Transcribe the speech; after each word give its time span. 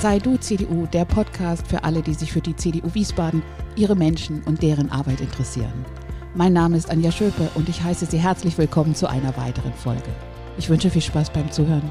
Sei 0.00 0.20
du 0.20 0.36
CDU, 0.36 0.86
der 0.86 1.04
Podcast 1.04 1.66
für 1.66 1.82
alle, 1.82 2.02
die 2.02 2.14
sich 2.14 2.32
für 2.32 2.40
die 2.40 2.54
CDU 2.54 2.94
Wiesbaden, 2.94 3.42
ihre 3.74 3.96
Menschen 3.96 4.44
und 4.44 4.62
deren 4.62 4.92
Arbeit 4.92 5.20
interessieren. 5.20 5.84
Mein 6.36 6.52
Name 6.52 6.76
ist 6.76 6.88
Anja 6.88 7.10
Schöpe 7.10 7.50
und 7.56 7.68
ich 7.68 7.82
heiße 7.82 8.06
Sie 8.06 8.18
herzlich 8.18 8.56
willkommen 8.58 8.94
zu 8.94 9.08
einer 9.08 9.36
weiteren 9.36 9.72
Folge. 9.72 10.08
Ich 10.56 10.68
wünsche 10.68 10.88
viel 10.88 11.02
Spaß 11.02 11.30
beim 11.30 11.50
Zuhören. 11.50 11.90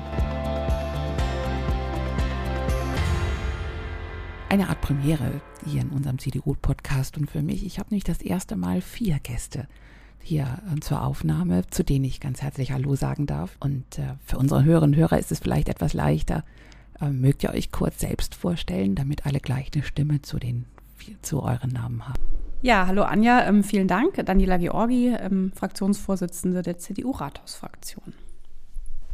Eine 4.47 4.69
Art 4.69 4.79
Premiere 4.79 5.41
hier 5.65 5.81
in 5.81 5.89
unserem 5.89 6.17
CDU-Podcast 6.17 7.17
und 7.17 7.29
für 7.29 7.41
mich. 7.41 7.65
Ich 7.65 7.77
habe 7.77 7.89
nämlich 7.89 8.05
das 8.05 8.21
erste 8.21 8.55
Mal 8.55 8.79
vier 8.79 9.19
Gäste 9.19 9.67
hier 10.23 10.61
äh, 10.73 10.79
zur 10.79 11.03
Aufnahme, 11.03 11.67
zu 11.71 11.83
denen 11.83 12.05
ich 12.05 12.21
ganz 12.21 12.41
herzlich 12.41 12.71
Hallo 12.71 12.95
sagen 12.95 13.25
darf. 13.25 13.57
Und 13.59 13.99
äh, 13.99 14.15
für 14.25 14.37
unsere 14.37 14.63
Hörerinnen 14.63 14.95
und 14.95 14.99
Hörer 15.01 15.19
ist 15.19 15.33
es 15.33 15.39
vielleicht 15.39 15.67
etwas 15.67 15.93
leichter, 15.93 16.45
ähm, 17.01 17.21
mögt 17.21 17.43
ihr 17.43 17.51
euch 17.51 17.71
kurz 17.71 17.99
selbst 17.99 18.35
vorstellen, 18.35 18.95
damit 18.95 19.25
alle 19.25 19.39
gleich 19.39 19.71
eine 19.73 19.83
Stimme 19.83 20.21
zu, 20.21 20.39
den, 20.39 20.65
zu 21.21 21.43
euren 21.43 21.71
Namen 21.71 22.07
haben? 22.07 22.21
Ja, 22.61 22.87
hallo 22.87 23.03
Anja, 23.03 23.47
ähm, 23.47 23.63
vielen 23.63 23.87
Dank. 23.87 24.15
Daniela 24.25 24.57
Georgi, 24.57 25.15
ähm, 25.19 25.51
Fraktionsvorsitzende 25.55 26.63
der 26.63 26.79
CDU-Rathausfraktion. 26.79 28.13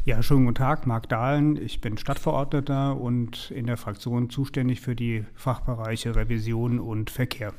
Ja, 0.05 0.21
schönen 0.21 0.45
guten 0.45 0.55
Tag, 0.55 0.85
Marc 0.85 1.07
Dahlen. 1.07 1.55
Ich 1.55 1.79
bin 1.79 1.97
Stadtverordneter 1.97 2.99
und 2.99 3.51
in 3.51 3.67
der 3.67 3.77
Fraktion 3.77 4.29
zuständig 4.29 4.81
für 4.81 4.95
die 4.95 5.25
Fachbereiche 5.33 6.15
Revision 6.15 6.79
und 6.79 7.09
Verkehr. 7.09 7.53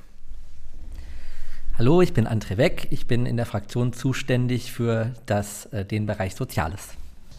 Hallo, 1.77 2.03
ich 2.03 2.13
bin 2.13 2.29
André 2.29 2.57
Weck. 2.57 2.87
Ich 2.91 3.07
bin 3.07 3.27
in 3.27 3.37
der 3.37 3.47
Fraktion 3.47 3.93
zuständig 3.93 4.73
für 4.73 5.13
das, 5.27 5.67
äh, 5.67 5.85
den 5.85 6.07
Bereich 6.07 6.35
Soziales. 6.35 6.97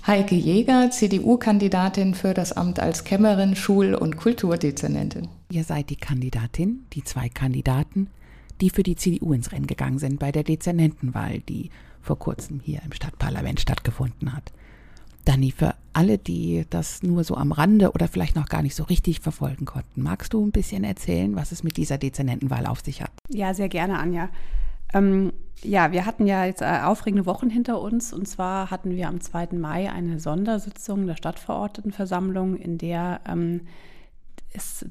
Heike 0.08 0.36
Jäger, 0.36 0.91
CDU-Kandidatin 0.91 2.13
für 2.13 2.36
das 2.36 2.54
Amt 2.54 2.80
als 2.80 3.05
Kämmerin, 3.05 3.55
Schul- 3.55 3.96
und 3.96 4.18
Kulturdezernentin. 4.18 5.30
Ihr 5.50 5.63
seid 5.63 5.90
die 5.90 5.96
Kandidatin, 5.96 6.85
die 6.93 7.04
zwei 7.04 7.27
Kandidaten, 7.27 8.12
die 8.62 8.70
für 8.70 8.84
die 8.84 8.96
CDU 8.96 9.34
ins 9.34 9.52
Rennen 9.52 9.65
gegangen 9.65 9.98
sind 9.98 10.20
bei 10.20 10.32
der 10.32 10.43
Dezernentenwahl, 10.43 11.40
die 11.40 11.71
vor 12.04 12.20
kurzem 12.20 12.62
hier 12.63 12.84
im 12.85 12.91
Stadtparlament 12.91 13.60
stattgefunden 13.60 14.32
hat. 14.34 14.54
Dani, 15.26 15.49
für 15.49 15.74
alle, 15.93 16.20
die 16.20 16.68
das 16.70 17.02
nur 17.02 17.24
so 17.24 17.35
am 17.35 17.52
Rande 17.52 17.91
oder 17.91 18.08
vielleicht 18.08 18.35
noch 18.35 18.48
gar 18.48 18.62
nicht 18.62 18.76
so 18.76 18.84
richtig 18.84 19.21
verfolgen 19.21 19.65
konnten, 19.65 20.04
magst 20.04 20.34
du 20.34 20.46
ein 20.46 20.52
bisschen 20.52 20.84
erzählen, 20.84 21.35
was 21.35 21.52
es 21.52 21.63
mit 21.63 21.77
dieser 21.77 21.98
Dezernentenwahl 21.98 22.68
auf 22.68 22.82
sich 22.82 23.02
hat? 23.02 23.10
Ja, 23.30 23.55
sehr 23.55 23.70
gerne, 23.70 23.98
Anja. 23.98 24.30
Ähm, 24.94 25.34
ja, 25.64 25.91
wir 25.91 26.05
hatten 26.05 26.28
ja 26.28 26.46
jetzt 26.46 26.62
äh, 26.62 26.82
aufregende 26.84 27.26
Wochen 27.26 27.50
hinter 27.50 27.82
uns. 27.82 28.14
Und 28.14 28.28
zwar 28.28 28.72
hatten 28.72 28.92
wir 28.92 29.08
am 29.08 29.22
2. 29.22 29.50
Mai 29.54 29.92
eine 29.92 30.20
Sondersitzung 30.20 31.08
der 31.08 31.16
Stadtverordnetenversammlung, 31.16 32.58
in 32.58 32.77
der 32.77 33.22
ähm, 33.27 33.62
es 34.54 34.86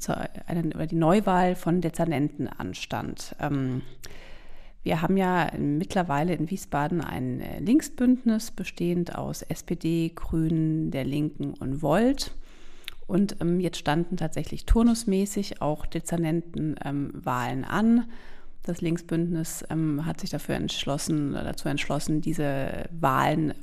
eine, 0.46 0.68
oder 0.74 0.86
die 0.86 0.96
Neuwahl 0.96 1.54
von 1.54 1.80
Dezernenten 1.80 2.48
anstand. 2.48 3.34
Ähm, 3.40 3.82
wir 4.82 5.00
haben 5.00 5.16
ja 5.16 5.50
mittlerweile 5.56 6.34
in 6.34 6.50
Wiesbaden 6.50 7.00
ein 7.00 7.40
äh, 7.40 7.58
Linksbündnis 7.60 8.50
bestehend 8.50 9.14
aus 9.16 9.42
SPD, 9.42 10.12
Grünen, 10.14 10.90
der 10.90 11.04
Linken 11.04 11.54
und 11.54 11.80
Volt. 11.80 12.32
Und 13.06 13.36
ähm, 13.40 13.60
jetzt 13.60 13.78
standen 13.78 14.16
tatsächlich 14.16 14.66
turnusmäßig 14.66 15.62
auch 15.62 15.86
Dezernentenwahlen 15.86 17.58
ähm, 17.58 17.64
an. 17.68 18.04
Das 18.64 18.80
Linksbündnis 18.80 19.64
ähm, 19.70 20.06
hat 20.06 20.20
sich 20.20 20.30
dafür 20.30 20.54
entschlossen, 20.56 21.34
dazu 21.34 21.68
entschlossen, 21.68 22.20
diese 22.20 22.86
Wahlen 22.90 23.54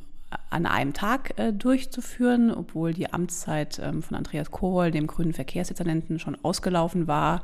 an 0.49 0.65
einem 0.65 0.93
Tag 0.93 1.37
äh, 1.37 1.51
durchzuführen, 1.51 2.51
obwohl 2.51 2.93
die 2.93 3.11
Amtszeit 3.11 3.79
ähm, 3.83 4.03
von 4.03 4.15
Andreas 4.15 4.51
Kohl, 4.51 4.91
dem 4.91 5.07
grünen 5.07 5.33
Verkehrsdezernenten, 5.33 6.19
schon 6.19 6.37
ausgelaufen 6.43 7.07
war 7.07 7.41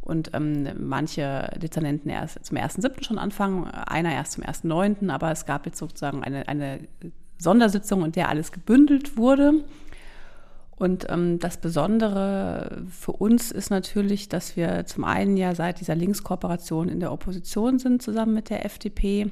und 0.00 0.30
ähm, 0.34 0.68
manche 0.78 1.50
Dezernenten 1.56 2.10
erst 2.10 2.44
zum 2.44 2.56
1.7. 2.56 3.04
schon 3.04 3.18
anfangen, 3.18 3.66
einer 3.66 4.12
erst 4.12 4.32
zum 4.32 4.44
1.9., 4.44 5.10
aber 5.10 5.30
es 5.30 5.46
gab 5.46 5.66
jetzt 5.66 5.78
sozusagen 5.78 6.24
eine, 6.24 6.48
eine 6.48 6.80
Sondersitzung, 7.38 8.04
in 8.04 8.12
der 8.12 8.28
alles 8.28 8.50
gebündelt 8.52 9.16
wurde. 9.16 9.64
Und 10.78 11.06
ähm, 11.10 11.40
das 11.40 11.56
Besondere 11.56 12.82
für 12.88 13.12
uns 13.12 13.50
ist 13.50 13.70
natürlich, 13.70 14.28
dass 14.28 14.56
wir 14.56 14.86
zum 14.86 15.04
einen 15.04 15.36
ja 15.36 15.54
seit 15.54 15.80
dieser 15.80 15.96
Linkskooperation 15.96 16.88
in 16.88 17.00
der 17.00 17.12
Opposition 17.12 17.80
sind, 17.80 18.00
zusammen 18.00 18.34
mit 18.34 18.48
der 18.48 18.64
FDP. 18.64 19.30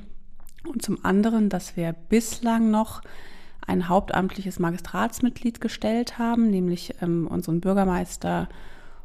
Und 0.67 0.83
zum 0.83 1.05
anderen, 1.05 1.49
dass 1.49 1.77
wir 1.77 1.93
bislang 1.93 2.73
noch 2.73 3.01
ein 3.65 3.89
hauptamtliches 3.89 4.59
Magistratsmitglied 4.59 5.61
gestellt 5.61 6.19
haben, 6.19 6.51
nämlich 6.51 6.95
ähm, 7.01 7.29
unseren 7.29 7.61
Bürgermeister 7.61 8.49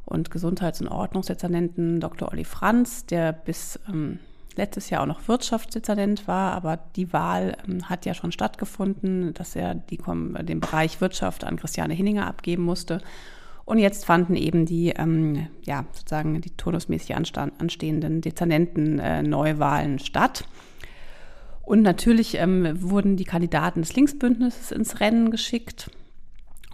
und 0.06 0.32
Gesundheits- 0.32 0.82
und 0.82 0.88
Ordnungsdezernenten 0.88 2.00
Dr. 2.00 2.32
Olli 2.32 2.44
Franz, 2.44 3.06
der 3.06 3.34
bis 3.34 3.80
ähm, 3.88 4.20
letztes 4.56 4.90
Jahr 4.90 5.04
auch 5.04 5.08
noch 5.08 5.28
Wirtschaftsdezernent 5.28 6.28
war, 6.28 6.54
aber 6.54 6.78
die 6.96 7.14
Wahl 7.14 7.58
ähm, 7.68 7.90
hat 7.90 8.06
ja 8.06 8.14
schon 8.14 8.32
stattgefunden, 8.32 9.34
dass 9.34 9.56
er 9.56 9.76
die, 9.76 9.98
den 9.98 10.60
Bereich 10.60 11.02
Wirtschaft 11.02 11.44
an 11.44 11.58
Christiane 11.58 11.94
Hinninger 11.94 12.28
abgeben 12.28 12.64
musste. 12.64 13.02
Und 13.66 13.78
jetzt 13.78 14.06
fanden 14.06 14.36
eben 14.36 14.66
die, 14.66 14.90
ähm, 14.90 15.48
ja, 15.64 15.86
sozusagen 15.94 16.42
die 16.42 16.50
turnusmäßig 16.50 17.16
anstehenden 17.16 18.22
Dezernenten-Neuwahlen 18.22 19.96
äh, 19.96 20.00
statt. 20.00 20.46
Und 21.64 21.84
natürlich 21.84 22.38
ähm, 22.38 22.82
wurden 22.82 23.16
die 23.16 23.24
Kandidaten 23.24 23.82
des 23.82 23.96
Linksbündnisses 23.96 24.72
ins 24.72 25.00
Rennen 25.00 25.32
geschickt. 25.32 25.90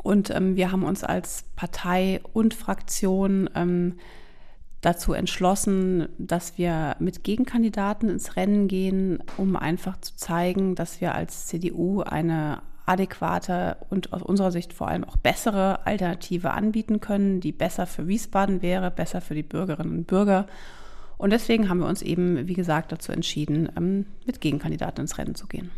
Und 0.01 0.29
ähm, 0.29 0.55
wir 0.55 0.71
haben 0.71 0.83
uns 0.83 1.03
als 1.03 1.43
Partei 1.55 2.21
und 2.33 2.53
Fraktion 2.53 3.49
ähm, 3.53 3.99
dazu 4.81 5.13
entschlossen, 5.13 6.07
dass 6.17 6.57
wir 6.57 6.95
mit 6.99 7.23
Gegenkandidaten 7.23 8.09
ins 8.09 8.35
Rennen 8.35 8.67
gehen, 8.67 9.19
um 9.37 9.55
einfach 9.55 9.99
zu 9.99 10.15
zeigen, 10.15 10.75
dass 10.75 11.01
wir 11.01 11.15
als 11.15 11.47
CDU 11.47 12.01
eine 12.01 12.61
adäquate 12.85 13.77
und 13.89 14.13
aus 14.13 14.21
unserer 14.21 14.51
Sicht 14.51 14.73
vor 14.73 14.87
allem 14.87 15.03
auch 15.03 15.17
bessere 15.17 15.85
Alternative 15.85 16.51
anbieten 16.51 17.01
können, 17.01 17.41
die 17.41 17.51
besser 17.51 17.85
für 17.85 18.07
Wiesbaden 18.07 18.61
wäre, 18.61 18.91
besser 18.91 19.19
für 19.19 19.35
die 19.35 19.43
Bürgerinnen 19.43 19.99
und 19.99 20.07
Bürger. 20.07 20.47
Und 21.17 21.31
deswegen 21.31 21.67
haben 21.67 21.79
wir 21.79 21.87
uns 21.87 22.01
eben, 22.01 22.47
wie 22.47 22.53
gesagt, 22.53 22.91
dazu 22.91 23.11
entschieden, 23.11 23.69
ähm, 23.75 24.05
mit 24.25 24.39
Gegenkandidaten 24.39 25.01
ins 25.01 25.17
Rennen 25.17 25.35
zu 25.35 25.47
gehen. 25.47 25.71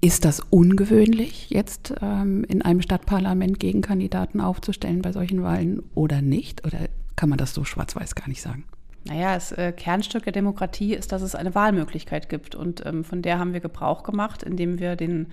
Ist 0.00 0.24
das 0.24 0.40
ungewöhnlich, 0.40 1.50
jetzt 1.50 1.94
ähm, 2.02 2.44
in 2.44 2.62
einem 2.62 2.82
Stadtparlament 2.82 3.58
Gegenkandidaten 3.58 4.40
aufzustellen 4.40 5.02
bei 5.02 5.12
solchen 5.12 5.42
Wahlen 5.42 5.82
oder 5.94 6.22
nicht? 6.22 6.64
Oder 6.64 6.88
kann 7.18 7.28
man 7.28 7.36
das 7.36 7.52
so 7.52 7.64
schwarz-weiß 7.64 8.14
gar 8.14 8.28
nicht 8.28 8.40
sagen. 8.40 8.64
Naja, 9.04 9.34
das 9.34 9.50
äh, 9.52 9.72
Kernstück 9.72 10.22
der 10.22 10.32
Demokratie 10.32 10.94
ist, 10.94 11.10
dass 11.10 11.20
es 11.20 11.34
eine 11.34 11.54
Wahlmöglichkeit 11.54 12.28
gibt. 12.28 12.54
Und 12.54 12.86
ähm, 12.86 13.02
von 13.04 13.22
der 13.22 13.40
haben 13.40 13.52
wir 13.52 13.60
Gebrauch 13.60 14.04
gemacht, 14.04 14.44
indem 14.44 14.78
wir 14.78 14.94
den, 14.94 15.32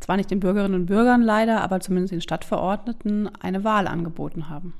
zwar 0.00 0.16
nicht 0.16 0.30
den 0.30 0.40
Bürgerinnen 0.40 0.74
und 0.74 0.86
Bürgern 0.86 1.20
leider, 1.20 1.60
aber 1.60 1.80
zumindest 1.80 2.12
den 2.12 2.22
Stadtverordneten 2.22 3.28
eine 3.40 3.62
Wahl 3.62 3.86
angeboten 3.88 4.48
haben. 4.48 4.72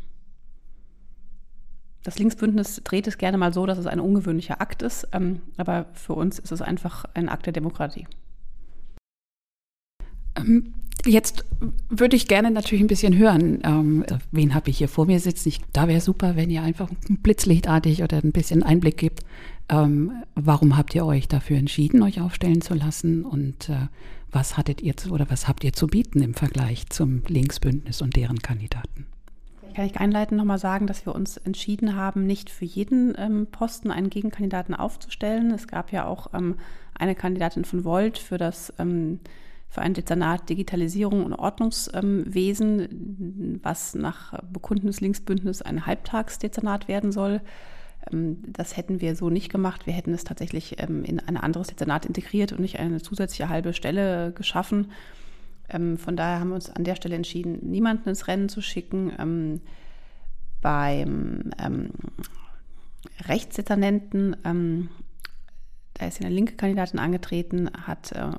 Das 2.03 2.19
Linksbündnis 2.19 2.81
dreht 2.83 3.07
es 3.07 3.19
gerne 3.19 3.37
mal 3.37 3.53
so, 3.53 3.67
dass 3.67 3.77
es 3.77 3.87
ein 3.87 4.01
ungewöhnlicher 4.01 4.63
Akt 4.63 4.81
ist, 4.81 5.07
ähm, 5.13 5.43
aber 5.59 5.87
für 5.93 6.15
uns 6.15 6.39
ist 6.39 6.53
es 6.53 6.63
einfach 6.63 7.05
ein 7.13 7.29
Akt 7.29 7.45
der 7.45 7.53
Demokratie. 7.53 8.07
Jetzt 11.07 11.45
würde 11.89 12.17
ich 12.17 12.29
gerne 12.29 12.51
natürlich 12.51 12.83
ein 12.83 12.89
bisschen 12.89 13.17
hören, 13.17 13.61
ähm, 13.65 14.05
wen 14.33 14.55
habe 14.55 14.71
ich 14.71 14.79
hier 14.79 14.89
vor 14.89 15.07
mir 15.07 15.21
sitzen. 15.21 15.49
Ich, 15.49 15.61
da 15.73 15.89
wäre 15.89 16.01
super, 16.01 16.37
wenn 16.37 16.51
ihr 16.51 16.63
einfach 16.63 16.91
blitzlichtartig 17.09 18.03
oder 18.03 18.19
ein 18.19 18.33
bisschen 18.33 18.63
Einblick 18.63 18.97
gibt. 18.97 19.21
Ähm, 19.69 20.13
warum 20.35 20.77
habt 20.77 20.95
ihr 20.95 21.07
euch 21.07 21.29
dafür 21.29 21.59
entschieden, 21.59 22.03
euch 22.03 22.21
aufstellen 22.21 22.63
zu 22.63 22.75
lassen 22.75 23.25
und 23.25 23.69
äh, 23.69 23.87
was 24.31 24.57
hattet 24.57 24.83
ihr 24.83 24.97
zu, 24.97 25.11
oder 25.11 25.31
was 25.31 25.49
habt 25.49 25.65
ihr 25.65 25.73
zu 25.73 25.87
bieten 25.87 26.23
im 26.23 26.35
Vergleich 26.35 26.89
zum 26.89 27.23
Linksbündnis 27.27 28.03
und 28.03 28.17
deren 28.17 28.41
Kandidaten? 28.41 29.07
Kann 29.75 29.87
ich 29.87 29.97
einleitend 29.99 30.39
nochmal 30.39 30.59
sagen, 30.59 30.87
dass 30.87 31.07
wir 31.07 31.15
uns 31.15 31.37
entschieden 31.37 31.95
haben, 31.95 32.27
nicht 32.27 32.51
für 32.51 32.65
jeden 32.65 33.15
ähm, 33.17 33.47
Posten 33.51 33.91
einen 33.91 34.11
Gegenkandidaten 34.11 34.75
aufzustellen. 34.75 35.53
Es 35.53 35.69
gab 35.69 35.93
ja 35.93 36.07
auch 36.07 36.35
ähm, 36.35 36.57
eine 36.95 37.15
Kandidatin 37.15 37.65
von 37.65 37.85
Volt 37.85 38.19
für 38.19 38.39
das 38.39 38.73
ähm, 38.79 39.21
für 39.69 39.83
ein 39.83 39.95
Dezernat 39.95 40.49
Digitalisierung 40.49 41.25
und 41.25 41.35
Ordnungswesen, 41.35 43.61
was 43.63 43.95
nach 43.95 44.43
Bekunden 44.45 44.87
des 44.87 45.01
Linksbündnisses 45.01 45.63
ein 45.63 45.85
Halbtagsdezernat 45.85 46.89
werden 46.89 47.13
soll. 47.13 47.41
Ähm, 48.11 48.39
das 48.47 48.77
hätten 48.77 49.01
wir 49.01 49.15
so 49.15 49.31
nicht 49.31 49.51
gemacht. 49.51 49.87
Wir 49.87 49.93
hätten 49.93 50.15
es 50.15 50.25
tatsächlich 50.25 50.81
ähm, 50.81 51.05
in 51.05 51.21
ein 51.21 51.37
anderes 51.37 51.69
Dezernat 51.69 52.07
integriert 52.07 52.53
und 52.53 52.61
nicht 52.61 52.79
eine 52.79 53.03
zusätzliche 53.03 53.49
halbe 53.49 53.75
Stelle 53.75 54.33
geschaffen. 54.33 54.91
Ähm, 55.69 55.99
von 55.99 56.17
daher 56.17 56.41
haben 56.41 56.49
wir 56.49 56.55
uns 56.55 56.71
an 56.71 56.85
der 56.85 56.97
Stelle 56.97 57.17
entschieden, 57.17 57.59
niemanden 57.63 58.09
ins 58.09 58.27
Rennen 58.27 58.49
zu 58.49 58.63
schicken. 58.63 59.61
Beim 60.61 61.53
Rechtsdezernenten 63.29 64.89
da 65.99 66.07
ist 66.07 66.21
eine 66.21 66.31
linke 66.31 66.55
Kandidatin 66.55 66.99
angetreten, 67.01 67.71
hat 67.87 68.13
äh, 68.13 68.31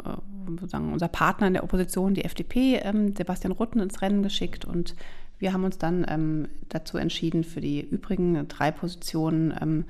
sozusagen 0.48 0.94
unser 0.94 1.08
Partner 1.08 1.48
in 1.48 1.54
der 1.54 1.64
Opposition, 1.64 2.14
die 2.14 2.26
FDP, 2.26 2.78
ähm, 2.78 3.16
Sebastian 3.16 3.52
Rutten 3.52 3.82
ins 3.82 4.02
Rennen 4.02 4.24
geschickt 4.24 4.66
und 4.66 4.96
Wir 5.40 5.54
haben 5.54 5.64
uns 5.64 5.78
dann 5.78 6.06
ähm, 6.10 6.50
dazu 6.68 6.98
entschieden, 6.98 7.46
für 7.46 7.62
die 7.62 7.80
übrigen 7.80 8.46
drei 8.50 8.72
Positionen 8.72 9.54
ähm, 9.62 9.86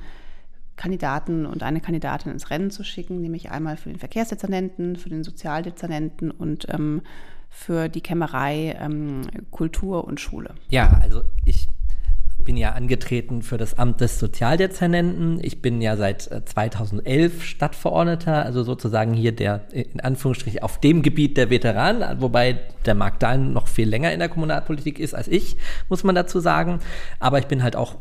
Kandidaten 0.75 1.45
und 1.47 1.63
eine 1.63 1.81
Kandidatin 1.81 2.31
ins 2.31 2.51
Rennen 2.51 2.69
zu 2.69 2.83
schicken, 2.83 3.19
nämlich 3.19 3.49
einmal 3.49 3.75
für 3.75 3.89
den 3.89 3.97
Verkehrsdezernenten, 3.97 4.95
für 4.95 5.09
den 5.09 5.23
Sozialdezernenten 5.23 6.29
und 6.31 6.67
ähm, 6.69 7.01
für 7.49 7.89
die 7.89 8.01
Kämmerei 8.01 8.77
ähm, 8.79 9.23
Kultur 9.49 10.05
und 10.05 10.19
Schule. 10.19 10.53
Ja, 10.69 10.99
also 11.01 11.23
ich 11.45 11.67
bin 12.49 12.57
ja 12.57 12.71
angetreten 12.71 13.43
für 13.43 13.59
das 13.59 13.77
Amt 13.77 14.01
des 14.01 14.17
Sozialdezernenten. 14.17 15.37
Ich 15.39 15.61
bin 15.61 15.83
ja 15.83 15.95
seit 15.95 16.23
2011 16.23 17.05
äh, 17.05 17.45
Stadtverordneter, 17.45 18.43
also 18.43 18.63
sozusagen 18.63 19.13
hier 19.13 19.33
der, 19.33 19.71
in 19.71 19.99
Anführungsstrichen, 19.99 20.63
auf 20.63 20.79
dem 20.79 21.03
Gebiet 21.03 21.37
der 21.37 21.51
Veteran, 21.51 22.19
wobei 22.19 22.59
der 22.87 22.95
Marc 22.95 23.19
Dahlen 23.19 23.53
noch 23.53 23.67
viel 23.67 23.87
länger 23.87 24.11
in 24.13 24.17
der 24.17 24.29
Kommunalpolitik 24.29 24.97
ist 24.97 25.13
als 25.13 25.27
ich, 25.27 25.57
muss 25.89 26.03
man 26.03 26.15
dazu 26.15 26.39
sagen. 26.39 26.79
Aber 27.19 27.37
ich 27.37 27.45
bin 27.45 27.61
halt 27.61 27.75
auch 27.75 27.97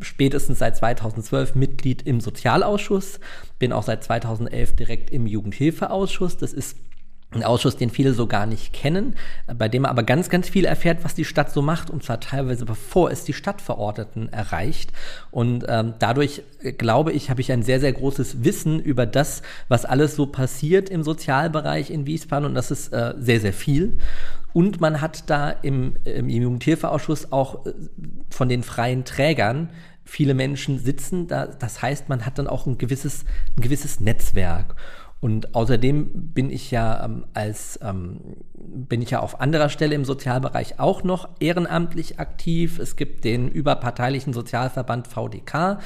spätestens 0.00 0.58
seit 0.58 0.76
2012 0.76 1.54
Mitglied 1.54 2.02
im 2.02 2.20
Sozialausschuss, 2.20 3.20
bin 3.60 3.72
auch 3.72 3.84
seit 3.84 4.02
2011 4.02 4.74
direkt 4.74 5.10
im 5.10 5.28
Jugendhilfeausschuss. 5.28 6.38
Das 6.38 6.52
ist 6.52 6.76
ein 7.32 7.42
Ausschuss, 7.42 7.76
den 7.76 7.90
viele 7.90 8.14
so 8.14 8.26
gar 8.26 8.46
nicht 8.46 8.72
kennen, 8.72 9.16
bei 9.58 9.68
dem 9.68 9.82
man 9.82 9.90
aber 9.90 10.04
ganz, 10.04 10.28
ganz 10.28 10.48
viel 10.48 10.64
erfährt, 10.64 11.04
was 11.04 11.14
die 11.14 11.24
Stadt 11.24 11.50
so 11.50 11.60
macht, 11.60 11.90
und 11.90 12.02
zwar 12.02 12.20
teilweise 12.20 12.64
bevor 12.64 13.10
es 13.10 13.24
die 13.24 13.32
Stadtverordneten 13.32 14.32
erreicht. 14.32 14.92
Und 15.30 15.64
ähm, 15.68 15.94
dadurch, 15.98 16.42
äh, 16.62 16.72
glaube 16.72 17.12
ich, 17.12 17.28
habe 17.28 17.40
ich 17.40 17.50
ein 17.52 17.62
sehr, 17.62 17.80
sehr 17.80 17.92
großes 17.92 18.44
Wissen 18.44 18.80
über 18.80 19.06
das, 19.06 19.42
was 19.68 19.84
alles 19.84 20.14
so 20.14 20.26
passiert 20.26 20.88
im 20.88 21.02
Sozialbereich 21.02 21.90
in 21.90 22.06
Wiesbaden, 22.06 22.46
und 22.46 22.54
das 22.54 22.70
ist 22.70 22.92
äh, 22.92 23.14
sehr, 23.18 23.40
sehr 23.40 23.52
viel. 23.52 23.98
Und 24.52 24.80
man 24.80 25.00
hat 25.00 25.28
da 25.28 25.50
im, 25.50 25.96
im 26.04 26.28
Jugendhilfeausschuss 26.28 27.32
auch 27.32 27.66
äh, 27.66 27.72
von 28.30 28.48
den 28.48 28.62
freien 28.62 29.04
Trägern 29.04 29.68
viele 30.04 30.34
Menschen 30.34 30.78
sitzen. 30.78 31.26
Da, 31.26 31.46
das 31.46 31.82
heißt, 31.82 32.08
man 32.08 32.24
hat 32.24 32.38
dann 32.38 32.46
auch 32.46 32.66
ein 32.66 32.78
gewisses, 32.78 33.24
ein 33.56 33.60
gewisses 33.60 34.00
Netzwerk. 34.00 34.76
Und 35.20 35.54
außerdem 35.54 36.32
bin 36.34 36.50
ich 36.50 36.70
ja 36.70 37.04
ähm, 37.04 37.24
als 37.32 37.80
ähm, 37.82 38.20
bin 38.54 39.00
ich 39.00 39.10
ja 39.10 39.20
auf 39.20 39.40
anderer 39.40 39.70
Stelle 39.70 39.94
im 39.94 40.04
Sozialbereich 40.04 40.78
auch 40.78 41.04
noch 41.04 41.28
ehrenamtlich 41.40 42.20
aktiv. 42.20 42.78
Es 42.78 42.96
gibt 42.96 43.24
den 43.24 43.48
überparteilichen 43.48 44.32
Sozialverband 44.32 45.06
VDK, 45.08 45.78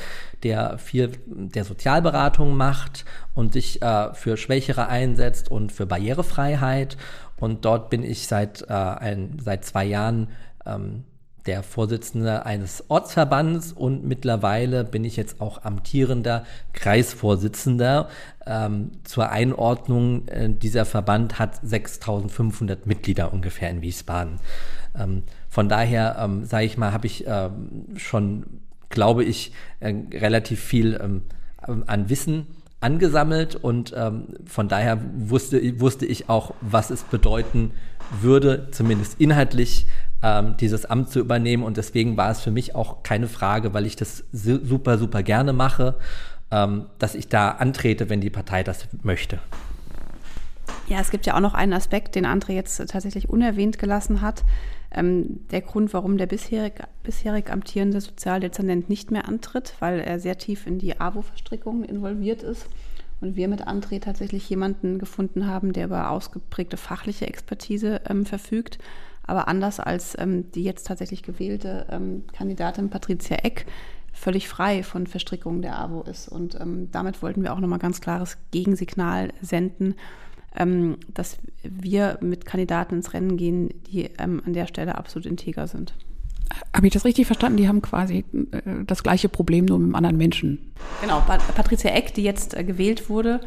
der 0.42 0.78
viel 0.78 1.12
der 1.26 1.64
Sozialberatung 1.64 2.56
macht 2.56 3.04
und 3.34 3.52
sich 3.52 3.80
äh, 3.82 4.12
für 4.14 4.36
Schwächere 4.36 4.88
einsetzt 4.88 5.50
und 5.50 5.70
für 5.70 5.86
Barrierefreiheit. 5.86 6.96
Und 7.38 7.64
dort 7.64 7.88
bin 7.88 8.02
ich 8.02 8.26
seit 8.26 8.62
äh, 8.62 8.72
ein, 8.72 9.38
seit 9.42 9.64
zwei 9.64 9.84
Jahren 9.84 10.28
ähm, 10.66 11.04
der 11.46 11.62
Vorsitzende 11.62 12.44
eines 12.46 12.84
Ortsverbands 12.88 13.72
und 13.72 14.04
mittlerweile 14.04 14.84
bin 14.84 15.04
ich 15.04 15.16
jetzt 15.16 15.40
auch 15.40 15.64
amtierender 15.64 16.44
Kreisvorsitzender. 16.72 18.08
Ähm, 18.46 18.92
zur 19.04 19.30
Einordnung, 19.30 20.28
äh, 20.28 20.50
dieser 20.50 20.84
Verband 20.84 21.38
hat 21.38 21.58
6500 21.62 22.86
Mitglieder 22.86 23.32
ungefähr 23.32 23.70
in 23.70 23.82
Wiesbaden. 23.82 24.38
Ähm, 24.98 25.22
von 25.48 25.68
daher, 25.68 26.16
ähm, 26.20 26.44
sage 26.44 26.66
ich 26.66 26.76
mal, 26.76 26.92
habe 26.92 27.06
ich 27.06 27.24
ähm, 27.26 27.86
schon, 27.96 28.44
glaube 28.88 29.24
ich, 29.24 29.52
äh, 29.80 29.94
relativ 30.12 30.60
viel 30.60 30.98
ähm, 31.02 31.22
an 31.86 32.08
Wissen 32.08 32.46
angesammelt 32.80 33.56
und 33.56 33.92
ähm, 33.96 34.28
von 34.46 34.68
daher 34.68 34.98
wusste, 35.14 35.80
wusste 35.80 36.06
ich 36.06 36.28
auch, 36.28 36.54
was 36.62 36.90
es 36.90 37.02
bedeuten 37.02 37.72
würde, 38.20 38.68
zumindest 38.70 39.20
inhaltlich, 39.20 39.86
ähm, 40.22 40.56
dieses 40.58 40.86
Amt 40.86 41.10
zu 41.10 41.20
übernehmen. 41.20 41.62
Und 41.62 41.76
deswegen 41.76 42.16
war 42.16 42.30
es 42.30 42.40
für 42.40 42.50
mich 42.50 42.74
auch 42.74 43.02
keine 43.02 43.28
Frage, 43.28 43.74
weil 43.74 43.86
ich 43.86 43.96
das 43.96 44.24
super, 44.32 44.98
super 44.98 45.22
gerne 45.22 45.52
mache, 45.52 45.96
ähm, 46.50 46.86
dass 46.98 47.14
ich 47.14 47.28
da 47.28 47.50
antrete, 47.50 48.10
wenn 48.10 48.20
die 48.20 48.30
Partei 48.30 48.62
das 48.62 48.86
möchte. 49.02 49.38
Ja, 50.88 51.00
es 51.00 51.10
gibt 51.10 51.26
ja 51.26 51.36
auch 51.36 51.40
noch 51.40 51.54
einen 51.54 51.72
Aspekt, 51.72 52.16
den 52.16 52.26
André 52.26 52.52
jetzt 52.52 52.76
tatsächlich 52.88 53.28
unerwähnt 53.28 53.78
gelassen 53.78 54.20
hat. 54.20 54.44
Ähm, 54.92 55.46
der 55.50 55.60
Grund, 55.60 55.94
warum 55.94 56.18
der 56.18 56.26
bisherig, 56.26 56.82
bisherig 57.04 57.50
amtierende 57.50 58.00
Sozialdezernent 58.00 58.88
nicht 58.88 59.12
mehr 59.12 59.28
antritt, 59.28 59.74
weil 59.78 60.00
er 60.00 60.18
sehr 60.18 60.36
tief 60.36 60.66
in 60.66 60.78
die 60.78 61.00
AWO-Verstrickungen 61.00 61.84
involviert 61.84 62.42
ist. 62.42 62.66
Und 63.20 63.36
wir 63.36 63.48
mit 63.48 63.68
André 63.68 64.00
tatsächlich 64.00 64.48
jemanden 64.48 64.98
gefunden 64.98 65.46
haben, 65.46 65.72
der 65.72 65.84
über 65.84 66.10
ausgeprägte 66.10 66.76
fachliche 66.76 67.26
Expertise 67.26 68.00
ähm, 68.08 68.26
verfügt 68.26 68.78
aber 69.30 69.48
anders 69.48 69.80
als 69.80 70.16
ähm, 70.18 70.50
die 70.52 70.64
jetzt 70.64 70.86
tatsächlich 70.86 71.22
gewählte 71.22 71.86
ähm, 71.90 72.24
Kandidatin 72.32 72.90
Patricia 72.90 73.36
Eck 73.36 73.66
völlig 74.12 74.48
frei 74.48 74.82
von 74.82 75.06
Verstrickungen 75.06 75.62
der 75.62 75.78
AWO 75.78 76.02
ist. 76.02 76.28
Und 76.28 76.60
ähm, 76.60 76.90
damit 76.90 77.22
wollten 77.22 77.42
wir 77.42 77.52
auch 77.52 77.60
nochmal 77.60 77.78
ganz 77.78 78.00
klares 78.00 78.38
Gegensignal 78.50 79.32
senden, 79.40 79.94
ähm, 80.56 80.98
dass 81.14 81.38
wir 81.62 82.18
mit 82.20 82.44
Kandidaten 82.44 82.96
ins 82.96 83.14
Rennen 83.14 83.36
gehen, 83.36 83.72
die 83.86 84.10
ähm, 84.18 84.42
an 84.44 84.52
der 84.52 84.66
Stelle 84.66 84.98
absolut 84.98 85.26
integer 85.26 85.68
sind. 85.68 85.94
Habe 86.74 86.88
ich 86.88 86.92
das 86.92 87.04
richtig 87.04 87.26
verstanden? 87.26 87.58
Die 87.58 87.68
haben 87.68 87.82
quasi 87.82 88.24
äh, 88.50 88.84
das 88.84 89.04
gleiche 89.04 89.28
Problem, 89.28 89.66
nur 89.66 89.78
mit 89.78 89.86
einem 89.86 89.94
anderen 89.94 90.16
Menschen. 90.16 90.72
Genau, 91.00 91.20
Patricia 91.20 91.92
Eck, 91.92 92.14
die 92.14 92.24
jetzt 92.24 92.54
äh, 92.54 92.64
gewählt 92.64 93.08
wurde, 93.08 93.40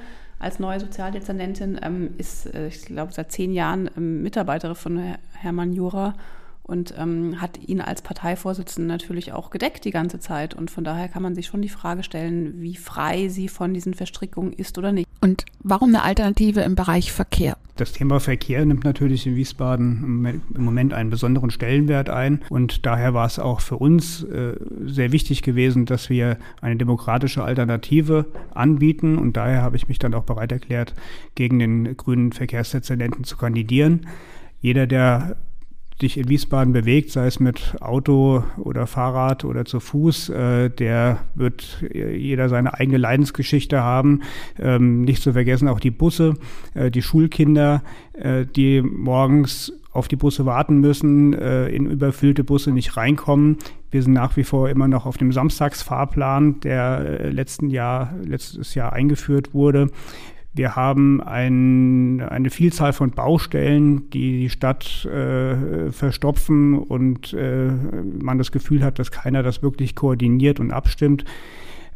als 0.44 0.60
neue 0.60 0.80
Sozialdezernentin, 0.80 1.80
ähm, 1.82 2.12
ist, 2.18 2.54
äh, 2.54 2.68
ich 2.68 2.86
glaube, 2.86 3.14
seit 3.14 3.32
zehn 3.32 3.54
Jahren 3.54 3.90
ähm, 3.98 4.22
Mitarbeiterin 4.22 4.76
von 4.76 5.16
Hermann 5.34 5.74
Jura 5.74 6.14
und 6.64 6.94
ähm, 6.98 7.42
hat 7.42 7.60
ihn 7.60 7.82
als 7.82 8.02
Parteivorsitzenden 8.02 8.88
natürlich 8.88 9.34
auch 9.34 9.50
gedeckt 9.50 9.84
die 9.84 9.92
ganze 9.92 10.20
Zeit. 10.20 10.54
Und 10.54 10.72
von 10.72 10.84
daher 10.84 11.10
kann 11.10 11.22
man 11.22 11.36
sich 11.36 11.48
schon 11.48 11.62
die 11.62 11.70
Frage 11.70 12.04
stellen, 12.04 12.62
wie 12.62 12.76
frei 12.76 13.28
sie 13.28 13.50
von 13.50 13.74
diesen 13.74 13.94
Verstrickungen 13.94 14.54
ist 14.54 14.78
oder 14.78 14.94
nicht. 14.94 15.08
Und 15.20 15.46
warum 15.60 15.90
eine 15.90 16.04
Alternative 16.04 16.62
im 16.62 16.76
Bereich 16.76 17.12
Verkehr? 17.12 17.58
Das 17.76 17.92
Thema 17.92 18.20
Verkehr 18.20 18.66
nimmt 18.66 18.84
natürlich 18.84 19.26
in 19.26 19.36
Wiesbaden 19.36 20.42
im 20.54 20.64
Moment 20.64 20.94
einen 20.94 21.10
besonderen 21.10 21.50
Stellenwert 21.50 22.10
ein. 22.10 22.42
Und 22.50 22.86
daher 22.86 23.14
war 23.14 23.26
es 23.26 23.40
auch 23.40 23.60
für 23.60 23.78
uns 23.78 24.24
äh, 24.24 24.56
sehr 24.86 25.12
wichtig 25.12 25.42
gewesen, 25.42 25.86
dass 25.86 26.10
wir 26.10 26.38
eine 26.62 26.78
demokratische 26.78 27.44
Alternative 27.44 28.26
anbieten. 28.54 29.18
Und 29.18 29.36
daher 29.36 29.62
habe 29.64 29.76
ich 29.76 29.88
mich 29.90 30.00
dann 30.00 30.14
auch 30.14 30.24
bereit 30.24 30.52
erklärt, 30.52 30.94
gegen 31.36 31.60
den 31.60 31.98
grünen 31.98 32.32
Verkehrsdezernenten 32.32 33.26
zu 33.26 33.38
kandidieren. 33.38 34.08
Jeder, 34.62 34.88
der 34.88 35.36
dich 36.02 36.18
in 36.18 36.30
Wiesbaden 36.30 36.74
bewegt, 36.74 37.12
sei 37.12 37.28
es 37.28 37.40
mit 37.40 37.76
Auto 37.82 38.44
oder 38.58 38.88
Fahrrad 38.88 39.46
oder 39.46 39.66
zu 39.66 39.80
Fuß, 39.80 40.30
äh, 40.30 40.70
der 40.70 41.20
wird 41.36 41.84
jeder 41.94 42.50
seine 42.50 42.74
eigene 42.74 42.98
Leidensgeschichte 42.98 43.82
haben. 43.82 44.22
Ähm, 44.60 45.02
nicht 45.02 45.22
zu 45.22 45.34
vergessen 45.34 45.68
auch 45.68 45.80
die 45.80 45.92
Busse, 45.92 46.36
äh, 46.74 46.92
die 46.92 47.02
Schulkinder, 47.02 47.84
äh, 48.14 48.46
die 48.46 48.82
morgens 48.82 49.74
auf 49.94 50.08
die 50.08 50.16
Busse 50.16 50.46
warten 50.46 50.80
müssen, 50.80 51.34
äh, 51.34 51.68
in 51.70 51.86
überfüllte 51.86 52.44
Busse 52.44 52.72
nicht 52.72 52.98
reinkommen. 52.98 53.58
Wir 53.92 54.02
sind 54.02 54.14
nach 54.14 54.36
wie 54.38 54.44
vor 54.44 54.70
immer 54.70 54.88
noch 54.88 55.06
auf 55.06 55.18
dem 55.18 55.32
Samstagsfahrplan, 55.32 56.60
der 56.62 57.20
äh, 57.22 57.30
letzten 57.30 57.70
Jahr, 57.70 58.14
letztes 58.26 58.74
Jahr 58.74 58.92
eingeführt 58.94 59.54
wurde. 59.54 59.92
Wir 60.56 60.76
haben 60.76 61.20
ein, 61.22 62.22
eine 62.22 62.52
Vielzahl 62.52 62.94
von 62.94 63.10
Baustellen, 63.10 64.10
die 64.12 64.40
die 64.40 64.50
Stadt 64.52 65.04
äh, 65.06 65.92
verstopfen 65.92 66.78
und 66.78 67.34
äh, 67.34 67.72
man 68.22 68.38
das 68.38 68.52
Gefühl 68.52 68.84
hat, 68.84 69.00
dass 69.00 69.10
keiner 69.10 69.42
das 69.42 69.64
wirklich 69.64 69.96
koordiniert 69.96 70.60
und 70.60 70.72
abstimmt. 70.72 71.26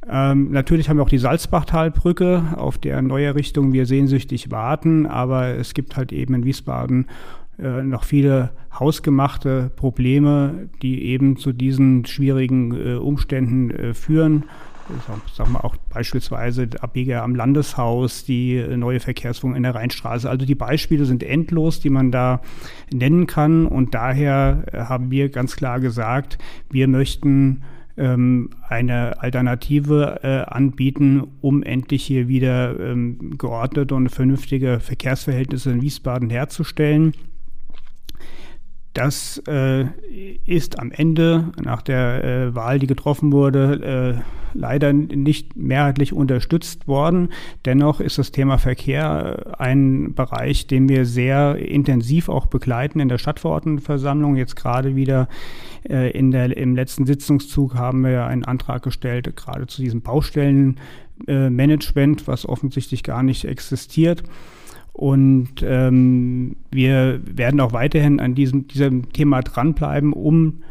Ähm, 0.09 0.51
natürlich 0.51 0.89
haben 0.89 0.97
wir 0.97 1.03
auch 1.03 1.09
die 1.09 1.19
Salzbachtalbrücke, 1.19 2.55
auf 2.55 2.79
der 2.79 3.03
neue 3.03 3.35
Richtung 3.35 3.73
wir 3.73 3.85
sehnsüchtig 3.85 4.49
warten, 4.49 5.05
aber 5.05 5.49
es 5.49 5.75
gibt 5.75 5.95
halt 5.95 6.11
eben 6.11 6.33
in 6.33 6.45
Wiesbaden 6.45 7.07
äh, 7.59 7.83
noch 7.83 8.05
viele 8.05 8.51
hausgemachte 8.79 9.69
Probleme, 9.75 10.69
die 10.81 11.05
eben 11.05 11.37
zu 11.37 11.53
diesen 11.53 12.05
schwierigen 12.05 12.73
äh, 12.73 12.95
Umständen 12.95 13.69
äh, 13.69 13.93
führen 13.93 14.45
sagen 15.33 15.53
wir 15.53 15.63
auch 15.63 15.75
beispielsweise 15.89 16.67
Abbieger 16.79 17.23
am 17.23 17.35
Landeshaus, 17.35 18.25
die 18.25 18.63
neue 18.75 18.99
Verkehrsführung 18.99 19.55
in 19.55 19.63
der 19.63 19.75
Rheinstraße. 19.75 20.29
Also 20.29 20.45
die 20.45 20.55
Beispiele 20.55 21.05
sind 21.05 21.23
endlos, 21.23 21.79
die 21.79 21.89
man 21.89 22.11
da 22.11 22.41
nennen 22.91 23.27
kann. 23.27 23.65
Und 23.65 23.93
daher 23.93 24.65
haben 24.73 25.11
wir 25.11 25.29
ganz 25.29 25.55
klar 25.55 25.79
gesagt, 25.79 26.37
wir 26.69 26.87
möchten 26.87 27.63
ähm, 27.97 28.51
eine 28.67 29.21
Alternative 29.21 30.19
äh, 30.23 30.51
anbieten, 30.51 31.27
um 31.41 31.63
endlich 31.63 32.03
hier 32.03 32.27
wieder 32.27 32.79
ähm, 32.79 33.37
geordnete 33.37 33.95
und 33.95 34.09
vernünftige 34.09 34.79
Verkehrsverhältnisse 34.79 35.71
in 35.71 35.81
Wiesbaden 35.81 36.29
herzustellen. 36.29 37.13
Das 38.97 39.41
äh, 39.47 39.85
ist 40.45 40.79
am 40.79 40.91
Ende 40.91 41.51
nach 41.63 41.83
der 41.83 42.23
äh, 42.23 42.55
Wahl, 42.55 42.79
die 42.79 42.87
getroffen 42.87 43.31
wurde, 43.31 44.17
äh, 44.17 44.21
leider 44.57 44.91
nicht 44.91 45.55
mehrheitlich 45.55 46.11
unterstützt 46.13 46.87
worden. 46.87 47.29
Dennoch 47.65 47.99
ist 47.99 48.17
das 48.17 48.31
Thema 48.31 48.57
Verkehr 48.57 49.53
ein 49.59 50.15
Bereich, 50.15 50.65
den 50.65 50.89
wir 50.89 51.05
sehr 51.05 51.57
intensiv 51.57 52.27
auch 52.27 52.47
begleiten 52.47 52.99
in 52.99 53.07
der 53.07 53.19
Stadtverordnetenversammlung. 53.19 54.35
Jetzt 54.35 54.55
gerade 54.55 54.95
wieder 54.95 55.27
äh, 55.87 56.09
in 56.09 56.31
der, 56.31 56.57
im 56.57 56.75
letzten 56.75 57.05
Sitzungszug 57.05 57.75
haben 57.75 58.03
wir 58.03 58.25
einen 58.25 58.45
Antrag 58.45 58.81
gestellt, 58.81 59.31
gerade 59.35 59.67
zu 59.67 59.83
diesem 59.83 60.01
Baustellenmanagement, 60.01 62.27
was 62.27 62.49
offensichtlich 62.49 63.03
gar 63.03 63.21
nicht 63.21 63.45
existiert. 63.45 64.23
Und 64.97 65.61
ähm, 65.61 66.55
wir 66.71 67.21
werden 67.23 67.59
auch 67.59 67.71
weiterhin 67.71 68.19
an 68.19 68.33
diesem, 68.33 68.67
diesem 68.67 69.13
Thema 69.13 69.43
dranbleiben, 69.43 70.11
um 70.11 70.63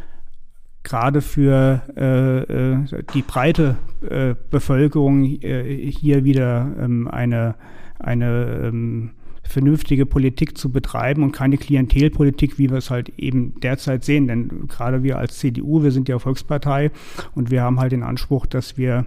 gerade 0.83 1.23
für 1.23 1.83
äh, 1.97 2.39
äh, 2.41 3.05
die 3.15 3.23
breite 3.23 3.77
äh, 4.03 4.35
Bevölkerung 4.51 5.23
äh, 5.23 5.93
hier 5.93 6.25
wieder 6.25 6.75
ähm, 6.77 7.07
eine, 7.07 7.55
eine 8.01 8.63
ähm, 8.65 9.11
vernünftige 9.45 10.07
Politik 10.07 10.59
zu 10.59 10.73
betreiben 10.73 11.23
und 11.23 11.31
keine 11.31 11.57
Klientelpolitik, 11.57 12.59
wie 12.59 12.69
wir 12.69 12.79
es 12.79 12.91
halt 12.91 13.11
eben 13.17 13.55
derzeit 13.61 14.05
sehen. 14.05 14.27
Denn 14.27 14.67
gerade 14.67 15.05
wir 15.05 15.19
als 15.19 15.39
CDU, 15.39 15.85
wir 15.85 15.93
sind 15.93 16.09
ja 16.09 16.19
Volkspartei 16.19 16.91
und 17.37 17.53
wir 17.53 17.63
haben 17.63 17.79
halt 17.79 17.93
den 17.93 18.03
Anspruch, 18.03 18.47
dass 18.47 18.77
wir 18.77 19.07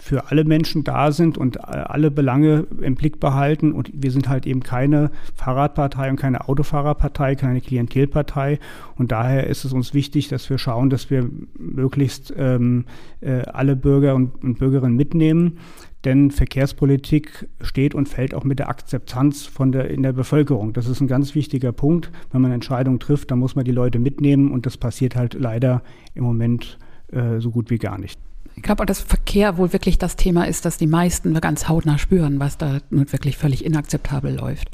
für 0.00 0.30
alle 0.30 0.44
Menschen 0.44 0.82
da 0.82 1.12
sind 1.12 1.36
und 1.36 1.56
äh, 1.56 1.60
alle 1.60 2.10
Belange 2.10 2.66
im 2.80 2.94
Blick 2.94 3.20
behalten. 3.20 3.72
Und 3.72 3.90
wir 3.92 4.10
sind 4.10 4.28
halt 4.28 4.46
eben 4.46 4.62
keine 4.62 5.10
Fahrradpartei 5.34 6.08
und 6.08 6.16
keine 6.16 6.48
Autofahrerpartei, 6.48 7.34
keine 7.34 7.60
Klientelpartei. 7.60 8.58
Und 8.96 9.12
daher 9.12 9.46
ist 9.46 9.64
es 9.64 9.74
uns 9.74 9.92
wichtig, 9.92 10.28
dass 10.28 10.48
wir 10.48 10.56
schauen, 10.56 10.88
dass 10.88 11.10
wir 11.10 11.28
möglichst 11.58 12.32
ähm, 12.36 12.86
äh, 13.20 13.42
alle 13.42 13.76
Bürger 13.76 14.14
und, 14.14 14.42
und 14.42 14.58
Bürgerinnen 14.58 14.96
mitnehmen. 14.96 15.58
Denn 16.06 16.30
Verkehrspolitik 16.30 17.46
steht 17.60 17.94
und 17.94 18.08
fällt 18.08 18.34
auch 18.34 18.44
mit 18.44 18.58
der 18.58 18.70
Akzeptanz 18.70 19.44
von 19.44 19.70
der, 19.70 19.90
in 19.90 20.02
der 20.02 20.14
Bevölkerung. 20.14 20.72
Das 20.72 20.88
ist 20.88 21.02
ein 21.02 21.08
ganz 21.08 21.34
wichtiger 21.34 21.72
Punkt. 21.72 22.10
Wenn 22.32 22.40
man 22.40 22.52
Entscheidungen 22.52 23.00
trifft, 23.00 23.30
dann 23.30 23.38
muss 23.38 23.54
man 23.54 23.66
die 23.66 23.72
Leute 23.72 23.98
mitnehmen. 23.98 24.50
Und 24.50 24.64
das 24.64 24.78
passiert 24.78 25.14
halt 25.14 25.34
leider 25.34 25.82
im 26.14 26.24
Moment 26.24 26.78
äh, 27.08 27.38
so 27.40 27.50
gut 27.50 27.68
wie 27.68 27.78
gar 27.78 27.98
nicht. 27.98 28.18
Ich 28.60 28.64
glaube, 28.64 28.84
dass 28.84 29.00
Verkehr 29.00 29.56
wohl 29.56 29.72
wirklich 29.72 29.96
das 29.96 30.16
Thema 30.16 30.46
ist, 30.46 30.66
das 30.66 30.76
die 30.76 30.86
meisten 30.86 31.32
ganz 31.40 31.66
hautnah 31.66 31.96
spüren, 31.96 32.40
was 32.40 32.58
da 32.58 32.80
nun 32.90 33.10
wirklich 33.10 33.38
völlig 33.38 33.64
inakzeptabel 33.64 34.34
läuft. 34.36 34.68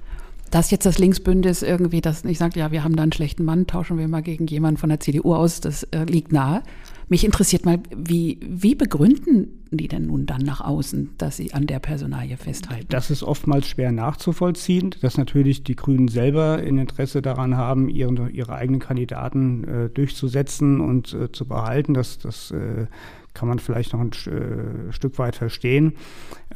Dass 0.50 0.70
jetzt 0.70 0.86
das 0.86 0.98
Linksbündnis 0.98 1.62
irgendwie 1.62 2.00
das 2.00 2.24
nicht 2.24 2.38
sagt, 2.38 2.56
ja, 2.56 2.70
wir 2.70 2.84
haben 2.84 2.96
da 2.96 3.02
einen 3.02 3.12
schlechten 3.12 3.44
Mann, 3.44 3.66
tauschen 3.66 3.98
wir 3.98 4.08
mal 4.08 4.22
gegen 4.22 4.46
jemanden 4.46 4.78
von 4.78 4.88
der 4.88 5.00
CDU 5.00 5.34
aus, 5.34 5.60
das 5.60 5.82
äh, 5.84 6.04
liegt 6.04 6.32
nahe. 6.32 6.62
Mich 7.08 7.24
interessiert 7.24 7.64
mal, 7.64 7.78
wie, 7.96 8.40
wie 8.42 8.74
begründen 8.74 9.64
die 9.70 9.86
denn 9.86 10.06
nun 10.06 10.26
dann 10.26 10.42
nach 10.42 10.60
außen, 10.60 11.10
dass 11.18 11.36
sie 11.36 11.54
an 11.54 11.66
der 11.66 11.78
Personalie 11.78 12.36
festhalten? 12.36 12.86
Das 12.88 13.10
ist 13.10 13.22
oftmals 13.22 13.68
schwer 13.68 13.92
nachzuvollziehen, 13.92 14.94
dass 15.02 15.16
natürlich 15.16 15.62
die 15.62 15.76
Grünen 15.76 16.08
selber 16.08 16.56
ein 16.56 16.78
Interesse 16.78 17.22
daran 17.22 17.56
haben, 17.56 17.88
ihre, 17.88 18.28
ihre 18.30 18.54
eigenen 18.54 18.80
Kandidaten 18.80 19.64
äh, 19.64 19.88
durchzusetzen 19.88 20.80
und 20.80 21.12
äh, 21.14 21.30
zu 21.30 21.46
behalten. 21.46 21.94
Das, 21.94 22.18
das 22.18 22.50
äh, 22.50 22.86
kann 23.34 23.48
man 23.48 23.60
vielleicht 23.60 23.92
noch 23.92 24.00
ein 24.00 24.10
äh, 24.10 24.92
Stück 24.92 25.18
weit 25.18 25.36
verstehen. 25.36 25.92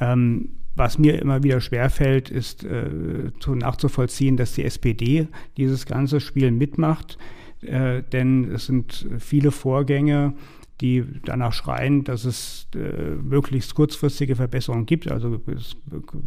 Ähm, 0.00 0.50
was 0.76 0.98
mir 0.98 1.20
immer 1.20 1.42
wieder 1.42 1.60
schwerfällt, 1.60 2.30
ist 2.30 2.64
äh, 2.64 3.32
zu 3.40 3.54
nachzuvollziehen, 3.54 4.36
dass 4.36 4.54
die 4.54 4.64
SPD 4.64 5.28
dieses 5.56 5.86
ganze 5.86 6.20
Spiel 6.20 6.50
mitmacht. 6.50 7.18
Äh, 7.62 8.02
denn 8.12 8.50
es 8.52 8.66
sind 8.66 9.06
viele 9.18 9.50
Vorgänge, 9.50 10.34
die 10.80 11.04
danach 11.24 11.52
schreien, 11.52 12.04
dass 12.04 12.24
es 12.24 12.66
äh, 12.74 13.14
möglichst 13.14 13.74
kurzfristige 13.74 14.36
Verbesserungen 14.36 14.86
gibt. 14.86 15.10
Also 15.10 15.40
das 15.46 15.76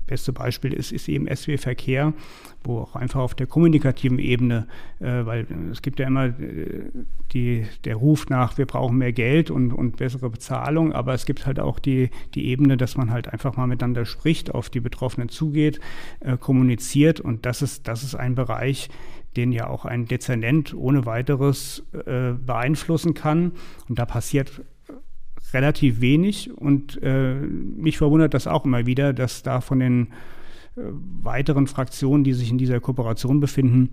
beste 0.05 0.31
Beispiel 0.31 0.73
ist, 0.73 0.91
ist 0.91 1.09
eben 1.09 1.27
SW 1.33 1.57
Verkehr, 1.57 2.13
wo 2.63 2.79
auch 2.79 2.95
einfach 2.95 3.21
auf 3.21 3.33
der 3.33 3.47
kommunikativen 3.47 4.19
Ebene, 4.19 4.67
äh, 4.99 5.25
weil 5.25 5.47
es 5.71 5.81
gibt 5.81 5.99
ja 5.99 6.07
immer 6.07 6.25
äh, 6.25 6.91
die, 7.31 7.65
der 7.83 7.95
Ruf 7.95 8.29
nach, 8.29 8.57
wir 8.57 8.67
brauchen 8.67 8.97
mehr 8.97 9.13
Geld 9.13 9.49
und, 9.49 9.71
und 9.71 9.97
bessere 9.97 10.29
Bezahlung, 10.29 10.93
aber 10.93 11.13
es 11.13 11.25
gibt 11.25 11.45
halt 11.47 11.59
auch 11.59 11.79
die, 11.79 12.09
die 12.35 12.47
Ebene, 12.47 12.77
dass 12.77 12.95
man 12.95 13.09
halt 13.09 13.27
einfach 13.27 13.57
mal 13.57 13.67
miteinander 13.67 14.05
spricht, 14.05 14.53
auf 14.53 14.69
die 14.69 14.81
Betroffenen 14.81 15.29
zugeht, 15.29 15.79
äh, 16.19 16.37
kommuniziert 16.37 17.19
und 17.19 17.45
das 17.45 17.63
ist, 17.63 17.87
das 17.87 18.03
ist 18.03 18.15
ein 18.15 18.35
Bereich, 18.35 18.89
den 19.35 19.51
ja 19.51 19.67
auch 19.67 19.85
ein 19.85 20.05
Dezernent 20.05 20.73
ohne 20.73 21.05
weiteres 21.05 21.83
äh, 22.05 22.33
beeinflussen 22.33 23.13
kann. 23.13 23.53
Und 23.87 23.99
da 23.99 24.05
passiert 24.05 24.61
relativ 25.53 26.01
wenig. 26.01 26.51
Und 26.55 27.01
äh, 27.01 27.35
mich 27.35 27.97
verwundert 27.97 28.33
das 28.33 28.47
auch 28.47 28.65
immer 28.65 28.85
wieder, 28.85 29.13
dass 29.13 29.43
da 29.43 29.61
von 29.61 29.79
den 29.79 30.07
äh, 30.75 30.81
weiteren 31.21 31.67
Fraktionen, 31.67 32.23
die 32.23 32.33
sich 32.33 32.49
in 32.49 32.57
dieser 32.57 32.79
Kooperation 32.79 33.39
befinden, 33.39 33.91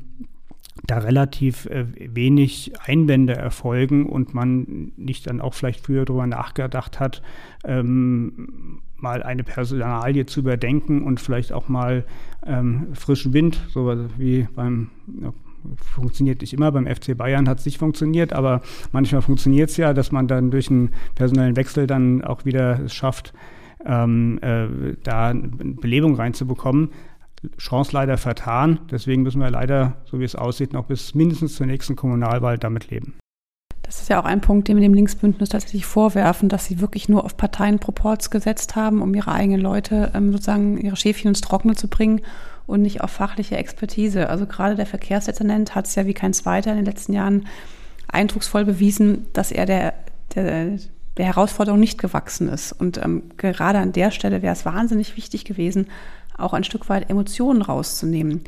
da 0.87 0.99
relativ 0.99 1.67
äh, 1.67 1.87
wenig 2.15 2.73
Einwände 2.85 3.35
erfolgen 3.35 4.07
und 4.07 4.35
man 4.35 4.93
nicht 4.97 5.27
dann 5.27 5.41
auch 5.41 5.55
vielleicht 5.55 5.81
früher 5.85 6.05
darüber 6.05 6.27
nachgedacht 6.27 7.01
hat, 7.01 7.23
ähm, 7.65 8.81
mal 9.02 9.23
eine 9.23 9.45
Personalie 9.45 10.26
zu 10.26 10.40
überdenken 10.40 11.02
und 11.02 11.21
vielleicht 11.21 11.52
auch 11.52 11.69
mal 11.69 12.04
ähm, 12.47 12.88
frischen 12.95 13.33
Wind, 13.33 13.61
so 13.69 13.95
wie 14.16 14.47
beim 14.54 14.90
ja, 15.21 15.33
funktioniert 15.76 16.40
nicht 16.40 16.52
immer. 16.52 16.73
Beim 16.73 16.87
FC 16.87 17.16
Bayern 17.16 17.49
hat 17.49 17.59
es 17.59 17.66
nicht 17.66 17.78
funktioniert, 17.78 18.33
aber 18.33 18.62
manchmal 18.92 19.23
funktioniert 19.23 19.71
es 19.71 19.76
ja, 19.76 19.92
dass 19.92 20.12
man 20.12 20.26
dann 20.28 20.50
durch 20.50 20.71
einen 20.71 20.90
personellen 21.14 21.57
Wechsel 21.57 21.87
dann 21.87 22.25
auch 22.25 22.45
wieder 22.45 22.80
es 22.80 22.95
schafft, 22.95 23.33
ähm, 23.85 24.38
äh, 24.42 24.97
da 25.02 25.28
eine 25.28 25.49
Belebung 25.49 26.14
reinzubekommen. 26.14 26.90
Chance 27.57 27.92
leider 27.95 28.19
vertan. 28.19 28.80
Deswegen 28.90 29.23
müssen 29.23 29.40
wir 29.40 29.50
leider, 29.50 29.97
so 30.04 30.21
wie 30.21 30.25
es 30.25 30.37
aussieht, 30.37 30.73
noch 30.73 30.85
bis 30.87 31.14
mindestens 31.14 31.54
zur 31.54 31.66
nächsten 31.66 31.97
Kommunalwahl 31.97 32.59
damit 32.59 32.90
leben. 32.90 33.14
Das 33.91 34.03
ist 34.03 34.09
ja 34.09 34.21
auch 34.21 34.25
ein 34.25 34.41
Punkt, 34.41 34.69
den 34.69 34.77
wir 34.77 34.83
dem 34.83 34.95
Linksbündnis 34.95 35.49
tatsächlich 35.49 35.85
vorwerfen, 35.85 36.49
dass 36.49 36.65
sie 36.65 36.81
wirklich 36.81 37.09
nur 37.09 37.25
auf 37.25 37.37
Parteienproports 37.37 38.31
gesetzt 38.31 38.77
haben, 38.77 39.03
um 39.03 39.13
ihre 39.17 39.33
eigenen 39.33 39.61
Leute 39.61 40.13
ähm, 40.15 40.31
sozusagen 40.31 40.79
ihre 40.79 40.95
Schäfchen 40.95 41.31
ins 41.31 41.41
Trockene 41.41 41.75
zu 41.75 41.89
bringen 41.89 42.21
und 42.69 42.83
nicht 42.83 43.01
auf 43.01 43.11
fachliche 43.11 43.57
Expertise. 43.57 44.31
Also 44.31 44.47
gerade 44.47 44.77
der 44.77 44.87
Verkehrsdezernent 44.87 45.75
hat 45.75 45.89
es 45.89 45.97
ja 45.97 46.07
wie 46.07 46.15
kein 46.15 46.33
zweiter 46.33 46.71
in 46.71 46.77
den 46.77 46.85
letzten 46.85 47.15
Jahren 47.15 47.49
eindrucksvoll 48.07 48.65
bewiesen, 48.65 49.27
dass 49.33 49.51
er 49.51 49.67
der, 49.67 49.95
der, 50.37 50.79
der 51.17 51.27
Herausforderung 51.27 51.81
nicht 51.81 51.99
gewachsen 51.99 52.49
ist. 52.49 52.71
Und 52.71 53.03
ähm, 53.03 53.25
gerade 53.39 53.81
an 53.81 53.91
der 53.91 54.13
Stelle 54.13 54.41
wäre 54.41 54.53
es 54.53 54.65
wahnsinnig 54.65 55.17
wichtig 55.17 55.45
gewesen, 55.45 55.89
auch 56.39 56.53
ein 56.53 56.63
Stück 56.63 56.89
weit 56.91 57.11
Emotionen 57.11 57.61
rauszunehmen. 57.61 58.45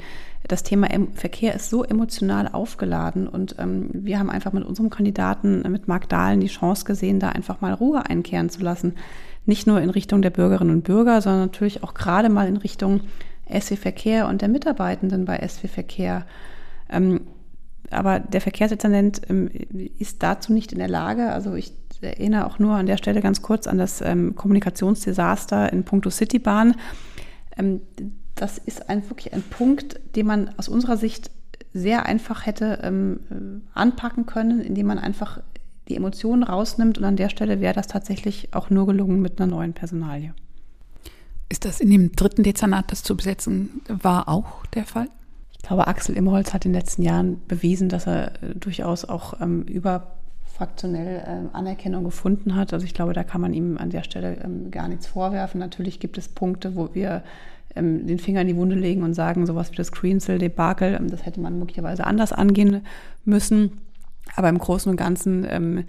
Das 0.49 0.63
Thema 0.63 0.89
Verkehr 1.15 1.55
ist 1.55 1.71
so 1.71 1.85
emotional 1.85 2.49
aufgeladen 2.49 3.29
und 3.29 3.57
ähm, 3.59 3.91
wir 3.93 4.19
haben 4.19 4.31
einfach 4.31 4.53
mit 4.53 4.65
unserem 4.65 4.91
Kandidaten, 4.91 5.63
mit 5.71 5.89
Marc 5.89 6.09
Dahlen, 6.09 6.41
die 6.41 6.49
Chance 6.49 6.85
gesehen, 6.85 7.21
da 7.21 7.29
einfach 7.29 7.61
mal 7.61 7.73
Ruhe 7.73 8.05
einkehren 8.07 8.51
zu 8.51 8.61
lassen. 8.61 8.95
Nicht 9.47 9.67
nur 9.67 9.81
in 9.81 9.91
Richtung 9.91 10.23
der 10.23 10.31
Bürgerinnen 10.31 10.75
und 10.75 10.85
Bürger, 10.85 11.21
sondern 11.21 11.43
natürlich 11.43 11.83
auch 11.83 11.95
gerade 11.95 12.29
mal 12.29 12.49
in 12.49 12.57
Richtung 12.57 13.01
SW 13.49 13.77
Verkehr 13.77 14.29
und 14.29 14.43
der 14.43 14.49
Mitarbeitenden 14.49 15.25
bei 15.25 15.47
SW 15.47 15.69
Verkehr. 15.69 16.27
Ähm, 16.91 17.21
aber 17.91 18.21
der 18.21 18.41
Verkehrsdezernent 18.41 19.23
ähm, 19.29 19.51
ist 19.99 20.23
dazu 20.23 20.53
nicht 20.53 20.73
in 20.73 20.79
der 20.79 20.89
Lage. 20.89 21.31
Also 21.31 21.55
ich 21.55 21.73
erinnere 22.01 22.47
auch 22.47 22.59
nur 22.59 22.75
an 22.75 22.87
der 22.87 22.97
Stelle 22.97 23.21
ganz 23.21 23.43
kurz 23.43 23.67
an 23.67 23.79
das 23.79 24.01
ähm, 24.01 24.35
Kommunikationsdesaster 24.35 25.73
in 25.73 25.85
puncto 25.85 26.11
Citybahn. 26.11 26.75
Ähm, 27.57 27.83
das 28.43 28.59
ist 28.59 28.89
ein, 28.89 29.09
wirklich 29.09 29.33
ein 29.33 29.43
Punkt, 29.43 30.01
den 30.17 30.27
man 30.27 30.51
aus 30.57 30.69
unserer 30.69 30.97
Sicht 30.97 31.31
sehr 31.73 32.07
einfach 32.07 32.45
hätte 32.45 32.81
ähm, 32.83 33.63
anpacken 33.73 34.27
können, 34.27 34.61
indem 34.61 34.89
man 34.89 34.99
einfach 34.99 35.41
die 35.89 35.95
Emotionen 35.95 36.43
rausnimmt. 36.43 36.99
Und 36.99 37.05
an 37.05 37.15
der 37.15 37.29
Stelle 37.29 37.61
wäre 37.61 37.73
das 37.73 37.87
tatsächlich 37.87 38.49
auch 38.53 38.69
nur 38.69 38.87
gelungen 38.87 39.23
mit 39.23 39.41
einer 39.41 39.49
neuen 39.49 39.75
Personalie. 39.75 40.35
Ist 41.49 41.65
das 41.65 41.81
in 41.81 41.91
dem 41.91 42.11
dritten 42.13 42.43
Dezernat, 42.43 42.91
das 42.91 43.05
zu 43.05 43.17
besetzen 43.17 43.81
war, 43.87 44.29
auch 44.29 44.67
der 44.75 44.87
Fall? 44.87 45.07
Ich 45.53 45.63
glaube, 45.63 45.87
Axel 45.87 46.17
Imholz 46.17 46.53
hat 46.53 46.65
in 46.65 46.73
den 46.73 46.81
letzten 46.81 47.03
Jahren 47.03 47.47
bewiesen, 47.47 47.89
dass 47.89 48.09
er 48.09 48.33
äh, 48.43 48.57
durchaus 48.57 49.05
auch 49.05 49.41
ähm, 49.41 49.63
überfraktionell 49.63 51.23
ähm, 51.29 51.51
Anerkennung 51.53 52.03
gefunden 52.03 52.57
hat. 52.57 52.73
Also 52.73 52.85
ich 52.87 52.95
glaube, 52.95 53.13
da 53.13 53.23
kann 53.23 53.41
man 53.41 53.55
ihm 53.55 53.79
an 53.79 53.91
der 53.91 54.03
Stelle 54.03 54.39
ähm, 54.43 54.73
gar 54.73 54.89
nichts 54.89 55.07
vorwerfen. 55.07 55.61
Natürlich 55.61 56.01
gibt 56.01 56.19
es 56.19 56.27
Punkte, 56.27 56.75
wo 56.75 56.93
wir 56.93 57.23
ähm, 57.77 58.07
den 58.07 58.19
Finger 58.19 58.43
in 58.43 58.49
die 58.49 58.57
Wunde 58.57 58.77
legen 58.77 59.03
und 59.03 59.15
sagen, 59.15 59.47
sowas 59.47 59.71
wie 59.71 59.77
das 59.77 59.93
Greensell-Debakel, 59.93 60.95
ähm, 60.95 61.11
das 61.11 61.25
hätte 61.25 61.41
man 61.41 61.59
möglicherweise 61.59 62.05
anders 62.05 62.33
angehen 62.33 62.83
müssen. 63.25 63.81
Aber 64.37 64.49
im 64.49 64.59
Großen 64.59 64.91
und 64.91 64.97
Ganzen 64.97 65.47
ähm, 65.49 65.85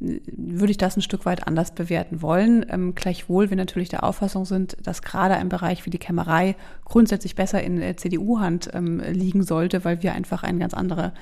würde 0.00 0.70
ich 0.70 0.78
das 0.78 0.96
ein 0.96 1.02
Stück 1.02 1.26
weit 1.26 1.46
anders 1.46 1.72
bewerten 1.72 2.22
wollen. 2.22 2.64
Ähm, 2.68 2.94
gleichwohl 2.94 3.50
wir 3.50 3.56
natürlich 3.56 3.88
der 3.88 4.04
Auffassung 4.04 4.44
sind, 4.44 4.76
dass 4.82 5.02
gerade 5.02 5.34
ein 5.34 5.48
Bereich 5.48 5.86
wie 5.86 5.90
die 5.90 5.98
Kämmerei 5.98 6.56
grundsätzlich 6.84 7.34
besser 7.34 7.62
in 7.62 7.96
CDU-Hand 7.96 8.70
ähm, 8.74 9.00
liegen 9.00 9.42
sollte, 9.42 9.84
weil 9.84 10.02
wir 10.02 10.14
einfach 10.14 10.42
eine 10.42 10.58
ganz 10.58 10.74
andere 10.74 11.12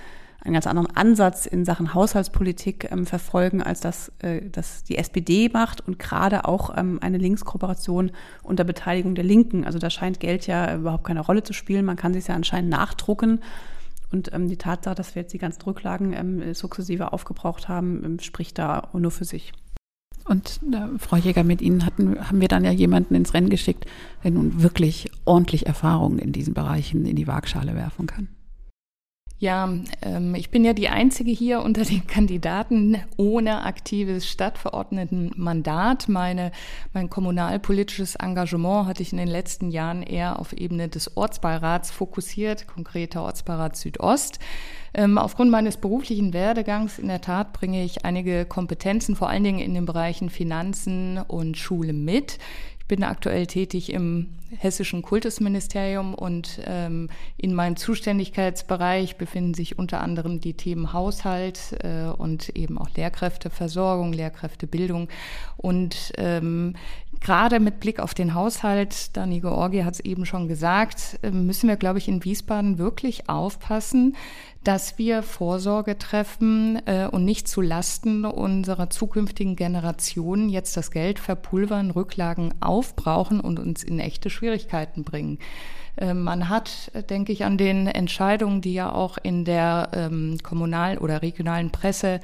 einen 0.46 0.54
ganz 0.54 0.66
anderen 0.66 0.94
Ansatz 0.96 1.46
in 1.46 1.64
Sachen 1.64 1.92
Haushaltspolitik 1.92 2.88
ähm, 2.90 3.04
verfolgen, 3.04 3.62
als 3.62 3.80
das, 3.80 4.12
äh, 4.20 4.42
das 4.50 4.84
die 4.84 4.96
SPD 4.96 5.48
macht 5.48 5.86
und 5.86 5.98
gerade 5.98 6.44
auch 6.44 6.76
ähm, 6.76 6.98
eine 7.02 7.18
Linkskooperation 7.18 8.12
unter 8.42 8.64
Beteiligung 8.64 9.14
der 9.14 9.24
Linken. 9.24 9.64
Also 9.64 9.78
da 9.78 9.90
scheint 9.90 10.20
Geld 10.20 10.46
ja 10.46 10.76
überhaupt 10.76 11.04
keine 11.04 11.20
Rolle 11.20 11.42
zu 11.42 11.52
spielen. 11.52 11.84
Man 11.84 11.96
kann 11.96 12.14
sich 12.14 12.28
ja 12.28 12.34
anscheinend 12.34 12.70
nachdrucken. 12.70 13.40
Und 14.12 14.32
ähm, 14.32 14.48
die 14.48 14.56
Tatsache, 14.56 14.94
dass 14.94 15.16
wir 15.16 15.22
jetzt 15.22 15.32
die 15.34 15.38
ganzen 15.38 15.62
Rücklagen 15.62 16.12
ähm, 16.12 16.54
sukzessive 16.54 17.12
aufgebraucht 17.12 17.68
haben, 17.68 18.04
ähm, 18.04 18.18
spricht 18.20 18.56
da 18.58 18.88
nur 18.92 19.10
für 19.10 19.24
sich. 19.24 19.52
Und 20.24 20.60
äh, 20.72 20.98
Frau 20.98 21.16
Jäger, 21.16 21.42
mit 21.42 21.60
Ihnen 21.60 21.84
hatten, 21.84 22.18
haben 22.20 22.40
wir 22.40 22.48
dann 22.48 22.64
ja 22.64 22.70
jemanden 22.70 23.16
ins 23.16 23.34
Rennen 23.34 23.50
geschickt, 23.50 23.86
der 24.22 24.30
nun 24.30 24.62
wirklich 24.62 25.10
ordentlich 25.24 25.66
Erfahrungen 25.66 26.20
in 26.20 26.32
diesen 26.32 26.54
Bereichen 26.54 27.04
in 27.04 27.16
die 27.16 27.26
Waagschale 27.26 27.74
werfen 27.74 28.06
kann. 28.06 28.28
Ja, 29.38 29.68
ähm, 30.00 30.34
ich 30.34 30.50
bin 30.50 30.64
ja 30.64 30.72
die 30.72 30.88
Einzige 30.88 31.30
hier 31.30 31.60
unter 31.60 31.84
den 31.84 32.06
Kandidaten 32.06 32.96
ohne 33.18 33.64
aktives 33.64 34.26
Stadtverordnetenmandat. 34.26 36.08
Meine, 36.08 36.52
mein 36.94 37.10
kommunalpolitisches 37.10 38.14
Engagement 38.14 38.86
hatte 38.86 39.02
ich 39.02 39.12
in 39.12 39.18
den 39.18 39.28
letzten 39.28 39.70
Jahren 39.70 40.02
eher 40.02 40.38
auf 40.38 40.54
Ebene 40.54 40.88
des 40.88 41.18
Ortsbeirats 41.18 41.90
fokussiert, 41.90 42.66
konkreter 42.66 43.24
Ortsbeirat 43.24 43.76
Südost. 43.76 44.38
Ähm, 44.94 45.18
aufgrund 45.18 45.50
meines 45.50 45.76
beruflichen 45.76 46.32
Werdegangs 46.32 46.98
in 46.98 47.08
der 47.08 47.20
Tat 47.20 47.52
bringe 47.52 47.84
ich 47.84 48.06
einige 48.06 48.46
Kompetenzen, 48.46 49.16
vor 49.16 49.28
allen 49.28 49.44
Dingen 49.44 49.58
in 49.58 49.74
den 49.74 49.84
Bereichen 49.84 50.30
Finanzen 50.30 51.18
und 51.18 51.58
Schule 51.58 51.92
mit. 51.92 52.38
Ich 52.86 52.88
bin 52.88 53.02
aktuell 53.02 53.48
tätig 53.48 53.92
im 53.92 54.28
hessischen 54.58 55.02
Kultusministerium 55.02 56.14
und 56.14 56.60
ähm, 56.66 57.10
in 57.36 57.52
meinem 57.52 57.74
Zuständigkeitsbereich 57.74 59.16
befinden 59.16 59.54
sich 59.54 59.76
unter 59.76 60.00
anderem 60.00 60.40
die 60.40 60.54
Themen 60.54 60.92
Haushalt 60.92 61.76
äh, 61.82 62.04
und 62.16 62.50
eben 62.50 62.78
auch 62.78 62.88
Lehrkräfteversorgung, 62.96 64.12
Lehrkräftebildung. 64.12 65.08
Und 65.56 66.12
ähm, 66.16 66.76
gerade 67.18 67.58
mit 67.58 67.80
Blick 67.80 67.98
auf 67.98 68.14
den 68.14 68.34
Haushalt, 68.34 69.16
Dani 69.16 69.40
Georgi 69.40 69.80
hat 69.80 69.94
es 69.94 70.00
eben 70.00 70.24
schon 70.24 70.46
gesagt, 70.46 71.18
äh, 71.22 71.32
müssen 71.32 71.68
wir, 71.68 71.74
glaube 71.74 71.98
ich, 71.98 72.06
in 72.06 72.22
Wiesbaden 72.22 72.78
wirklich 72.78 73.28
aufpassen, 73.28 74.14
dass 74.66 74.99
wir 74.99 75.23
Vorsorge 75.23 75.96
treffen 75.96 76.82
äh, 76.87 77.06
und 77.06 77.25
nicht 77.25 77.46
zu 77.46 77.61
Lasten 77.61 78.25
unserer 78.25 78.90
zukünftigen 78.90 79.54
Generationen 79.54 80.49
jetzt 80.49 80.76
das 80.76 80.90
Geld 80.90 81.20
verpulvern, 81.20 81.92
Rücklagen 81.92 82.52
aufbrauchen 82.61 83.38
und 83.38 83.61
uns 83.61 83.85
in 83.85 84.00
echte 84.00 84.28
Schwierigkeiten 84.28 85.04
bringen. 85.04 85.38
Äh, 85.96 86.14
man 86.14 86.48
hat, 86.48 86.90
denke 87.08 87.32
ich, 87.32 87.44
an 87.44 87.58
den 87.58 87.86
Entscheidungen, 87.86 88.60
die 88.60 88.74
ja 88.74 88.92
auch 88.92 89.18
in 89.22 89.44
der 89.44 89.90
ähm, 89.92 90.38
kommunal- 90.42 90.98
oder 90.98 91.22
regionalen 91.22 91.70
Presse 91.70 92.20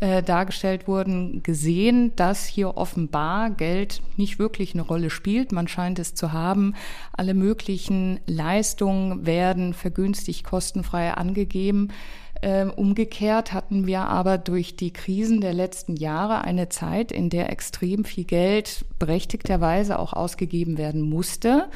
äh, 0.00 0.22
dargestellt 0.22 0.86
wurden, 0.86 1.42
gesehen, 1.42 2.14
dass 2.14 2.46
hier 2.46 2.76
offenbar 2.76 3.50
Geld 3.50 4.00
nicht 4.16 4.38
wirklich 4.38 4.74
eine 4.74 4.82
Rolle 4.82 5.10
spielt. 5.10 5.50
Man 5.50 5.66
scheint 5.66 5.98
es 5.98 6.14
zu 6.14 6.32
haben. 6.32 6.74
Alle 7.12 7.34
möglichen 7.34 8.20
Leistungen 8.26 9.26
werden 9.26 9.74
vergünstigt, 9.74 10.44
kostenfrei 10.44 11.12
angegeben. 11.14 11.88
Ähm, 12.40 12.70
umgekehrt 12.70 13.52
hatten 13.52 13.88
wir 13.88 14.02
aber 14.02 14.38
durch 14.38 14.76
die 14.76 14.92
Krisen 14.92 15.40
der 15.40 15.52
letzten 15.52 15.96
Jahre 15.96 16.42
eine 16.42 16.68
Zeit, 16.68 17.10
in 17.10 17.30
der 17.30 17.50
extrem 17.50 18.04
viel 18.04 18.22
Geld 18.24 18.84
berechtigterweise 19.00 19.98
auch 19.98 20.12
ausgegeben 20.12 20.78
werden 20.78 21.02
musste. 21.02 21.68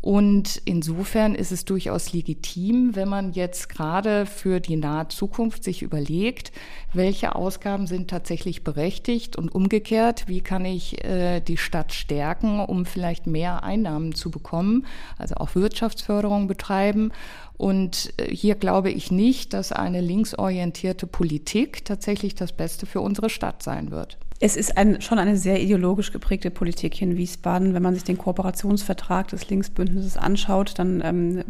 Und 0.00 0.62
insofern 0.64 1.34
ist 1.34 1.50
es 1.50 1.64
durchaus 1.64 2.12
legitim, 2.12 2.94
wenn 2.94 3.08
man 3.08 3.32
jetzt 3.32 3.68
gerade 3.68 4.26
für 4.26 4.60
die 4.60 4.76
nahe 4.76 5.08
Zukunft 5.08 5.64
sich 5.64 5.82
überlegt, 5.82 6.52
welche 6.98 7.34
Ausgaben 7.34 7.86
sind 7.86 8.10
tatsächlich 8.10 8.62
berechtigt 8.62 9.36
und 9.36 9.54
umgekehrt, 9.54 10.28
wie 10.28 10.42
kann 10.42 10.66
ich 10.66 11.02
äh, 11.02 11.40
die 11.40 11.56
Stadt 11.56 11.94
stärken, 11.94 12.60
um 12.60 12.84
vielleicht 12.84 13.26
mehr 13.26 13.62
Einnahmen 13.62 14.14
zu 14.14 14.30
bekommen, 14.30 14.84
also 15.16 15.36
auch 15.36 15.54
Wirtschaftsförderung 15.54 16.46
betreiben. 16.46 17.10
Und 17.56 18.12
äh, 18.18 18.34
hier 18.34 18.54
glaube 18.56 18.90
ich 18.90 19.10
nicht, 19.10 19.54
dass 19.54 19.72
eine 19.72 20.02
linksorientierte 20.02 21.06
Politik 21.06 21.86
tatsächlich 21.86 22.34
das 22.34 22.52
Beste 22.52 22.84
für 22.84 23.00
unsere 23.00 23.30
Stadt 23.30 23.62
sein 23.62 23.90
wird. 23.90 24.18
Es 24.40 24.56
ist 24.56 24.76
ein, 24.76 25.00
schon 25.00 25.18
eine 25.18 25.36
sehr 25.36 25.60
ideologisch 25.60 26.12
geprägte 26.12 26.52
Politik 26.52 26.94
hier 26.94 27.08
in 27.08 27.16
Wiesbaden. 27.16 27.74
Wenn 27.74 27.82
man 27.82 27.94
sich 27.94 28.04
den 28.04 28.18
Kooperationsvertrag 28.18 29.26
des 29.28 29.50
Linksbündnisses 29.50 30.16
anschaut, 30.16 30.74
dann 30.78 31.02
ähm, 31.04 31.44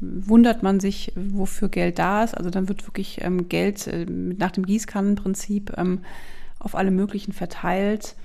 wundert 0.00 0.62
man 0.62 0.78
sich, 0.78 1.12
wofür 1.16 1.68
Geld 1.68 1.98
da 1.98 2.22
ist. 2.22 2.36
Also 2.36 2.50
dann 2.50 2.68
wird 2.68 2.86
wirklich 2.86 3.18
ähm, 3.22 3.48
Geld 3.48 3.88
äh, 3.88 4.06
nach 4.06 4.47
dem 4.52 4.66
Gießkannenprinzip 4.66 5.72
ähm, 5.76 6.00
auf 6.58 6.74
alle 6.74 6.90
möglichen 6.90 7.32
verteilt. 7.32 8.16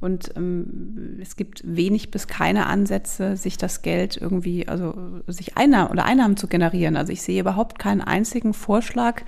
Und 0.00 0.32
ähm, 0.36 1.18
es 1.20 1.34
gibt 1.36 1.62
wenig 1.64 2.10
bis 2.10 2.28
keine 2.28 2.66
Ansätze, 2.66 3.36
sich 3.36 3.56
das 3.56 3.82
Geld 3.82 4.16
irgendwie, 4.16 4.68
also 4.68 5.22
sich 5.26 5.56
Einnahmen 5.56 5.90
oder 5.90 6.04
Einnahmen 6.04 6.36
zu 6.36 6.46
generieren. 6.46 6.96
Also 6.96 7.12
ich 7.12 7.22
sehe 7.22 7.40
überhaupt 7.40 7.78
keinen 7.78 8.00
einzigen 8.00 8.54
Vorschlag, 8.54 9.22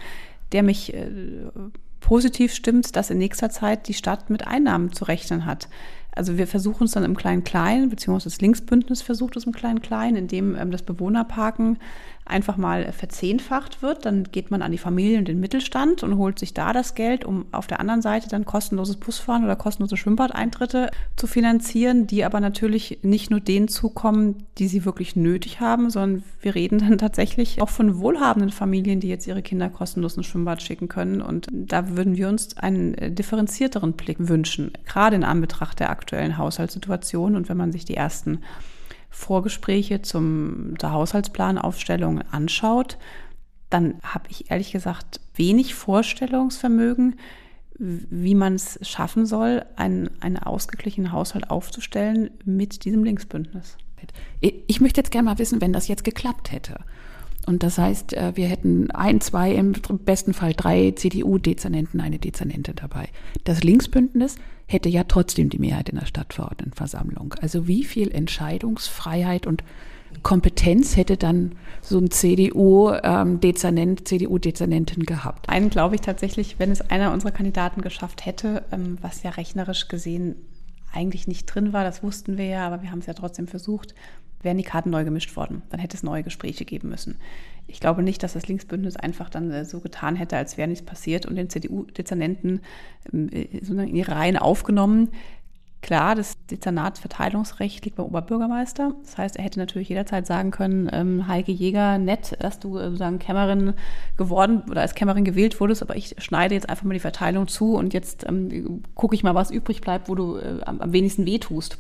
der 0.53 0.63
mich 0.63 0.95
äh, 0.95 1.09
positiv 2.01 2.55
stimmt, 2.55 2.95
dass 2.97 3.11
in 3.11 3.19
nächster 3.19 3.51
Zeit 3.51 3.89
die 3.89 3.95
Stadt 3.95 4.31
mit 4.31 4.47
Einnahmen 4.47 4.93
zu 4.93 5.05
rechnen 5.05 5.45
hat. 5.45 5.69
Also 6.13 6.39
wir 6.39 6.47
versuchen 6.47 6.85
es 6.85 6.93
dann 6.93 7.05
im 7.05 7.17
Klein-Klein, 7.17 7.89
beziehungsweise 7.89 8.31
das 8.31 8.41
Linksbündnis 8.41 9.01
versucht 9.01 9.37
es 9.37 9.45
im 9.45 9.53
Klein-Klein, 9.53 10.17
indem 10.17 10.57
ähm, 10.57 10.71
das 10.71 10.83
Bewohnerparken 10.83 11.79
einfach 12.31 12.57
mal 12.57 12.93
verzehnfacht 12.93 13.83
wird. 13.83 14.07
Dann 14.07 14.25
geht 14.25 14.51
man 14.51 14.63
an 14.63 14.73
die 14.73 14.79
Familie 14.79 15.19
und 15.19 15.29
den 15.29 15.41
Mittelstand 15.41 16.03
und 16.03 16.17
holt 16.17 16.39
sich 16.39 16.55
da 16.55 16.73
das 16.73 16.95
Geld, 16.95 17.25
um 17.25 17.47
auf 17.53 17.67
der 17.67 17.81
anderen 17.81 18.03
Seite 18.03 18.29
dann 18.29 18.45
kostenloses 18.45 18.97
Busfahren 18.97 19.45
oder 19.45 19.57
kostenlose 19.57 19.97
Schwimmbadeintritte 19.97 20.91
zu 21.17 21.27
finanzieren, 21.27 22.07
die 22.07 22.25
aber 22.25 22.41
natürlich 22.41 23.01
nicht 23.03 23.31
nur 23.31 23.41
denen 23.41 23.69
zukommen, 23.69 24.47
die 24.59 24.69
sie 24.69 24.85
wirklich 24.85 25.17
nötig 25.17 25.61
haben, 25.61 25.91
sondern 25.91 26.23
wir 26.41 26.55
reden 26.55 26.79
dann 26.79 26.99
tatsächlich 26.99 27.61
auch 27.61 27.69
von 27.69 27.99
wohlhabenden 27.99 28.51
Familien, 28.51 29.01
die 29.01 29.09
jetzt 29.09 29.27
ihre 29.27 29.43
Kinder 29.43 29.69
kostenlos 29.69 30.17
ins 30.17 30.27
Schwimmbad 30.27 30.63
schicken 30.63 30.89
können. 30.89 31.21
Und 31.21 31.49
da 31.51 31.97
würden 31.97 32.17
wir 32.17 32.29
uns 32.29 32.57
einen 32.57 32.95
äh, 32.95 33.11
differenzierteren 33.11 33.95
Blick 33.95 34.17
wünschen, 34.19 34.73
gerade 34.87 35.17
in 35.17 35.25
Anbetracht 35.25 35.81
der 35.81 35.91
aktuellen 35.91 36.39
Haushaltssituation. 36.39 37.37
Und 37.37 37.49
wenn 37.49 37.57
man 37.57 37.73
sich 37.73 37.85
die 37.85 37.97
ersten 37.97 38.41
Vorgespräche 39.11 40.03
zum, 40.03 40.75
zur 40.79 40.93
Haushaltsplanaufstellung 40.93 42.23
anschaut, 42.31 42.99
dann 43.69 43.95
habe 44.03 44.25
ich 44.31 44.51
ehrlich 44.51 44.73
gesagt 44.73 45.21
wenig 45.35 45.75
Vorstellungsvermögen, 45.75 47.17
wie 47.79 48.35
man 48.35 48.55
es 48.55 48.79
schaffen 48.83 49.27
soll, 49.27 49.65
einen, 49.77 50.11
einen 50.21 50.37
ausgeglichenen 50.37 51.13
Haushalt 51.13 51.51
aufzustellen 51.51 52.31
mit 52.45 52.85
diesem 52.85 53.05
Linksbündnis. 53.05 53.77
Ich 54.41 54.81
möchte 54.81 55.01
jetzt 55.01 55.11
gerne 55.11 55.31
mal 55.31 55.39
wissen, 55.39 55.61
wenn 55.61 55.73
das 55.73 55.89
jetzt 55.89 56.05
geklappt 56.05 56.53
hätte. 56.53 56.77
Und 57.47 57.63
das 57.63 57.79
heißt, 57.79 58.13
äh, 58.15 58.33
wir 58.37 58.47
hätten 58.47 58.91
ein, 58.91 59.21
zwei, 59.21 59.53
im 59.53 59.73
besten 60.05 60.35
Fall 60.35 60.53
drei 60.53 60.93
CDU-Dezernenten, 60.93 62.01
eine 62.01 62.19
Dezernentin 62.19 62.75
dabei. 62.77 63.09
Das 63.45 63.63
Linksbündnis 63.63 64.37
hätte 64.73 64.89
ja 64.89 65.05
trotzdem 65.05 65.51
die 65.51 65.59
Mehrheit 65.59 65.89
in 65.89 65.99
der 65.99 66.07
Stadtverordnetenversammlung. 66.07 67.35
Also 67.41 67.67
wie 67.67 67.85
viel 67.85 68.11
Entscheidungsfreiheit 68.13 69.47
und 69.47 69.65
Kompetenz 70.23 70.97
hätte 70.97 71.17
dann 71.17 71.53
so 71.83 71.99
ein 71.99 72.11
CDU-Dezernent, 72.11 74.01
ähm, 74.01 74.07
CDU-Dezernentin 74.07 75.05
gehabt? 75.05 75.49
Einen 75.49 75.71
glaube 75.71 75.95
ich 75.95 76.01
tatsächlich, 76.01 76.59
wenn 76.59 76.71
es 76.71 76.83
einer 76.83 77.13
unserer 77.13 77.31
Kandidaten 77.33 77.81
geschafft 77.81 78.27
hätte, 78.27 78.65
ähm, 78.73 78.99
was 79.01 79.23
ja 79.23 79.31
rechnerisch 79.31 79.89
gesehen 79.89 80.37
eigentlich 80.93 81.29
nicht 81.29 81.47
drin 81.47 81.73
war, 81.73 81.85
das 81.85 82.03
wussten 82.03 82.37
wir 82.37 82.47
ja, 82.47 82.67
aber 82.67 82.83
wir 82.83 82.91
haben 82.91 82.99
es 82.99 83.07
ja 83.07 83.15
trotzdem 83.15 83.47
versucht, 83.47 83.95
wären 84.43 84.57
die 84.57 84.65
Karten 84.65 84.91
neu 84.91 85.05
gemischt 85.05 85.37
worden. 85.37 85.63
Dann 85.71 85.81
hätte 85.81 85.97
es 85.97 86.03
neue 86.03 86.23
Gespräche 86.23 86.65
geben 86.65 86.89
müssen. 86.89 87.17
Ich 87.71 87.81
glaube 87.81 88.03
nicht, 88.03 88.23
dass 88.23 88.33
das 88.33 88.49
Linksbündnis 88.49 88.97
einfach 88.97 89.31
dann 89.31 89.51
äh, 89.51 89.65
so 89.65 89.81
getan 89.81 90.17
hätte, 90.17 90.37
als 90.37 90.57
wäre 90.57 90.69
nichts 90.69 90.85
passiert 90.85 91.27
und 91.27 91.37
den 91.37 91.49
CDU-Dezernenten 91.49 92.61
ähm, 93.13 93.29
äh, 93.33 93.43
in 93.43 93.97
ihre 93.97 94.13
Reihen 94.13 94.37
aufgenommen. 94.37 95.11
Klar, 95.83 96.15
das 96.15 96.37
Dezernatsverteilungsrecht 96.51 97.85
liegt 97.87 97.97
beim 97.97 98.07
Oberbürgermeister. 98.07 98.93
Das 99.03 99.17
heißt, 99.17 99.37
er 99.37 99.45
hätte 99.45 99.59
natürlich 99.59 99.89
jederzeit 99.89 100.27
sagen 100.27 100.51
können, 100.51 100.91
ähm, 100.93 101.27
Heike 101.27 101.53
Jäger, 101.53 101.97
nett, 101.97 102.37
dass 102.41 102.59
du 102.59 102.77
äh, 102.77 102.85
sozusagen 102.85 103.19
Kämmerin 103.19 103.73
geworden 104.19 104.63
oder 104.69 104.83
als 104.83 104.95
Kämmerin 104.95 105.25
gewählt 105.25 105.59
wurdest, 105.59 105.81
aber 105.83 105.97
ich 105.97 106.17
schneide 106.19 106.55
jetzt 106.55 106.69
einfach 106.69 106.85
mal 106.85 106.93
die 106.93 107.01
Verteilung 107.01 107.49
zu 107.49 107.77
und 107.77 107.95
jetzt 107.95 108.27
ähm, 108.29 108.83
gucke 108.95 109.15
ich 109.15 109.23
mal, 109.23 109.35
was 109.35 109.51
übrig 109.51 109.81
bleibt, 109.81 110.11
wo 110.11 110.15
du 110.15 110.37
äh, 110.37 110.61
am, 110.67 110.83
am 110.83 110.93
wenigsten 110.93 111.25
wehtust. 111.25 111.79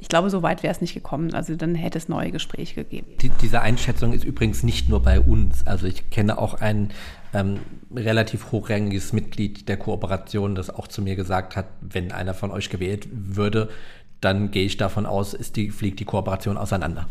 Ich 0.00 0.08
glaube, 0.08 0.30
so 0.30 0.42
weit 0.42 0.62
wäre 0.62 0.72
es 0.72 0.80
nicht 0.80 0.94
gekommen. 0.94 1.34
Also 1.34 1.54
dann 1.56 1.74
hätte 1.74 1.98
es 1.98 2.08
neue 2.08 2.30
Gespräche 2.30 2.74
gegeben. 2.74 3.06
Die, 3.20 3.28
diese 3.28 3.60
Einschätzung 3.60 4.14
ist 4.14 4.24
übrigens 4.24 4.62
nicht 4.62 4.88
nur 4.88 5.02
bei 5.02 5.20
uns. 5.20 5.66
Also 5.66 5.86
ich 5.86 6.08
kenne 6.08 6.38
auch 6.38 6.54
einen 6.54 6.90
ähm, 7.34 7.60
relativ 7.94 8.50
hochrangiges 8.50 9.12
Mitglied 9.12 9.68
der 9.68 9.76
Kooperation, 9.76 10.54
das 10.54 10.70
auch 10.70 10.88
zu 10.88 11.02
mir 11.02 11.16
gesagt 11.16 11.54
hat, 11.54 11.66
wenn 11.82 12.12
einer 12.12 12.32
von 12.32 12.50
euch 12.50 12.70
gewählt 12.70 13.08
würde, 13.12 13.68
dann 14.22 14.50
gehe 14.50 14.64
ich 14.64 14.78
davon 14.78 15.04
aus, 15.04 15.34
ist 15.34 15.56
die, 15.56 15.70
fliegt 15.70 16.00
die 16.00 16.06
Kooperation 16.06 16.56
auseinander. 16.56 17.06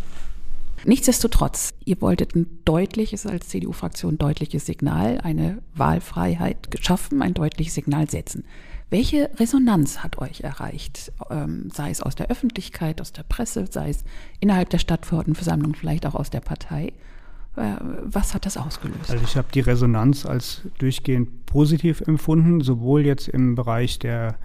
Nichtsdestotrotz, 0.84 1.74
ihr 1.86 2.02
wolltet 2.02 2.36
ein 2.36 2.48
deutliches, 2.66 3.28
als 3.28 3.50
CDU-Fraktion 3.50 4.18
deutliches 4.18 4.66
Signal, 4.66 5.20
eine 5.22 5.60
Wahlfreiheit 5.76 6.72
geschaffen, 6.72 7.22
ein 7.22 7.36
deutliches 7.36 7.76
Signal 7.76 8.10
setzen. 8.10 8.46
Welche 8.90 9.30
Resonanz 9.38 10.00
hat 10.00 10.18
euch 10.18 10.42
erreicht? 10.42 11.12
Ähm, 11.30 11.70
sei 11.72 11.92
es 11.92 12.02
aus 12.02 12.16
der 12.16 12.30
Öffentlichkeit, 12.30 13.02
aus 13.02 13.14
der 13.14 13.24
Presse, 13.24 13.66
sei 13.70 13.90
es 13.90 14.04
innerhalb 14.40 14.70
der 14.70 14.80
Stadtverordnetenversammlung, 14.80 15.76
vielleicht 15.76 16.06
auch 16.06 16.16
aus 16.16 16.30
der 16.30 16.42
Partei? 16.42 16.94
Äh, 17.56 17.76
was 18.04 18.34
hat 18.34 18.46
das 18.46 18.58
ausgelöst? 18.58 19.12
Also 19.12 19.24
ich 19.24 19.36
habe 19.38 19.48
die 19.54 19.60
Resonanz 19.60 20.26
als 20.26 20.64
durchgehend 20.80 21.46
positiv 21.46 22.02
empfunden, 22.02 22.62
sowohl 22.62 23.06
jetzt 23.06 23.28
im 23.28 23.56
Bereich 23.56 24.00
der 24.00 24.36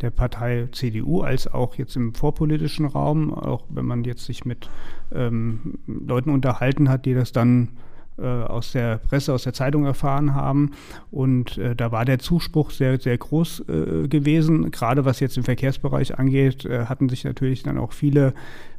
der 0.00 0.10
Partei 0.10 0.68
CDU 0.72 1.22
als 1.22 1.46
auch 1.46 1.76
jetzt 1.76 1.96
im 1.96 2.14
vorpolitischen 2.14 2.86
Raum, 2.86 3.32
auch 3.32 3.64
wenn 3.68 3.86
man 3.86 4.04
jetzt 4.04 4.24
sich 4.24 4.44
mit 4.44 4.68
ähm, 5.12 5.78
Leuten 5.86 6.30
unterhalten 6.30 6.88
hat, 6.88 7.06
die 7.06 7.14
das 7.14 7.32
dann 7.32 7.70
aus 8.22 8.72
der 8.72 8.98
Presse, 8.98 9.32
aus 9.32 9.42
der 9.42 9.52
Zeitung 9.52 9.86
erfahren 9.86 10.34
haben. 10.34 10.72
Und 11.10 11.58
äh, 11.58 11.74
da 11.74 11.92
war 11.92 12.04
der 12.04 12.18
Zuspruch 12.18 12.70
sehr, 12.70 13.00
sehr 13.00 13.18
groß 13.18 13.64
äh, 13.68 14.08
gewesen. 14.08 14.70
Gerade 14.70 15.04
was 15.04 15.20
jetzt 15.20 15.36
im 15.36 15.44
Verkehrsbereich 15.44 16.18
angeht, 16.18 16.64
äh, 16.64 16.86
hatten 16.86 17.08
sich 17.08 17.24
natürlich 17.24 17.62
dann 17.62 17.78
auch 17.78 17.92
viele 17.92 18.34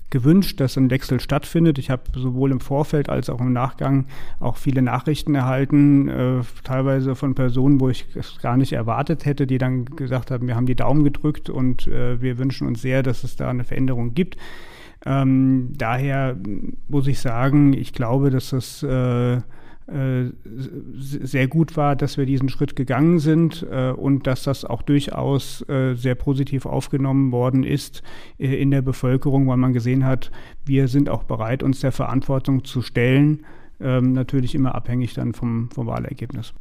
gewünscht, 0.09 0.59
dass 0.59 0.77
ein 0.77 0.89
Wechsel 0.91 1.19
stattfindet. 1.19 1.77
Ich 1.77 1.89
habe 1.89 2.03
sowohl 2.15 2.51
im 2.51 2.59
Vorfeld 2.59 3.09
als 3.09 3.29
auch 3.29 3.41
im 3.41 3.53
Nachgang 3.53 4.05
auch 4.39 4.57
viele 4.57 4.81
Nachrichten 4.81 5.35
erhalten, 5.35 6.07
äh, 6.07 6.41
teilweise 6.63 7.15
von 7.15 7.35
Personen, 7.35 7.79
wo 7.81 7.89
ich 7.89 8.05
es 8.15 8.39
gar 8.41 8.55
nicht 8.55 8.73
erwartet 8.73 9.25
hätte, 9.25 9.47
die 9.47 9.57
dann 9.57 9.85
gesagt 9.85 10.31
haben, 10.31 10.47
wir 10.47 10.55
haben 10.55 10.67
die 10.67 10.75
Daumen 10.75 11.03
gedrückt 11.03 11.49
und 11.49 11.87
äh, 11.87 12.21
wir 12.21 12.37
wünschen 12.37 12.67
uns 12.67 12.81
sehr, 12.81 13.03
dass 13.03 13.23
es 13.23 13.35
da 13.35 13.49
eine 13.49 13.63
Veränderung 13.63 14.13
gibt. 14.13 14.37
Ähm, 15.05 15.69
daher 15.77 16.35
muss 16.87 17.07
ich 17.07 17.19
sagen, 17.19 17.73
ich 17.73 17.93
glaube, 17.93 18.31
dass 18.31 18.49
das 18.49 18.81
äh, 18.81 19.39
äh, 19.87 20.31
sehr 20.97 21.47
gut 21.47 21.77
war, 21.77 21.95
dass 21.95 22.17
wir 22.17 22.25
diesen 22.25 22.49
Schritt 22.49 22.75
gegangen 22.75 23.19
sind 23.19 23.63
äh, 23.69 23.91
und 23.91 24.25
dass 24.25 24.41
das 24.41 24.65
auch 24.65 24.81
durchaus 24.81 25.61
äh, 25.69 25.93
sehr 25.93 26.15
positiv 26.15 26.65
aufgenommen 26.65 27.31
worden 27.31 27.63
ist 27.63 28.01
in 28.39 28.71
der 28.71 28.81
Bevölkerung, 28.81 29.47
weil 29.47 29.57
man 29.57 29.73
gesehen 29.73 30.03
hat, 30.03 30.31
wir 30.65 30.87
sind 30.87 31.07
auch 31.07 31.23
bereit, 31.23 31.61
uns 31.61 31.81
der 31.81 31.91
Verantwortung 31.91 32.63
zu 32.63 32.81
stellen, 32.81 33.45
ähm, 33.79 34.13
natürlich 34.13 34.55
immer 34.55 34.73
abhängig 34.73 35.13
dann 35.13 35.33
vom, 35.33 35.69
vom 35.69 35.85
Wahlergebnis. 35.85 36.55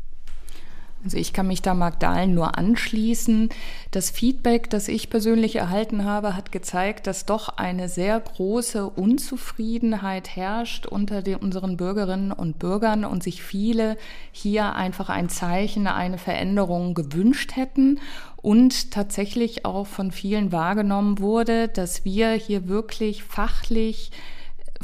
Also 1.05 1.19
ich 1.19 1.35
kann 1.35 1.47
mich 1.47 1.61
da 1.61 1.75
Magdalen 1.75 2.35
nur 2.35 2.57
anschließen. 2.57 3.51
Das 3.90 4.09
Feedback, 4.09 4.71
das 4.71 4.88
ich 4.88 5.11
persönlich 5.11 5.57
erhalten 5.57 6.05
habe, 6.05 6.35
hat 6.35 6.51
gezeigt, 6.51 7.07
dass 7.07 7.27
doch 7.27 7.51
eine 7.59 7.90
sehr 7.90 8.19
große 8.19 8.88
Unzufriedenheit 8.88 10.35
herrscht 10.35 10.87
unter 10.87 11.21
den, 11.21 11.37
unseren 11.37 11.77
Bürgerinnen 11.77 12.33
und 12.33 12.59
Bürgern 12.59 13.05
und 13.05 13.23
sich 13.23 13.43
viele 13.43 13.99
hier 14.33 14.75
einfach 14.75 15.11
ein 15.11 15.29
Zeichen, 15.29 15.87
eine 15.87 16.17
Veränderung 16.17 16.95
gewünscht 16.95 17.55
hätten 17.55 18.01
und 18.37 18.90
tatsächlich 18.90 19.67
auch 19.67 19.87
von 19.87 20.11
vielen 20.11 20.53
wahrgenommen 20.53 21.19
wurde, 21.19 21.69
dass 21.69 22.07
wir 22.07 22.33
hier 22.33 22.67
wirklich 22.67 23.25
fachlich 23.25 24.11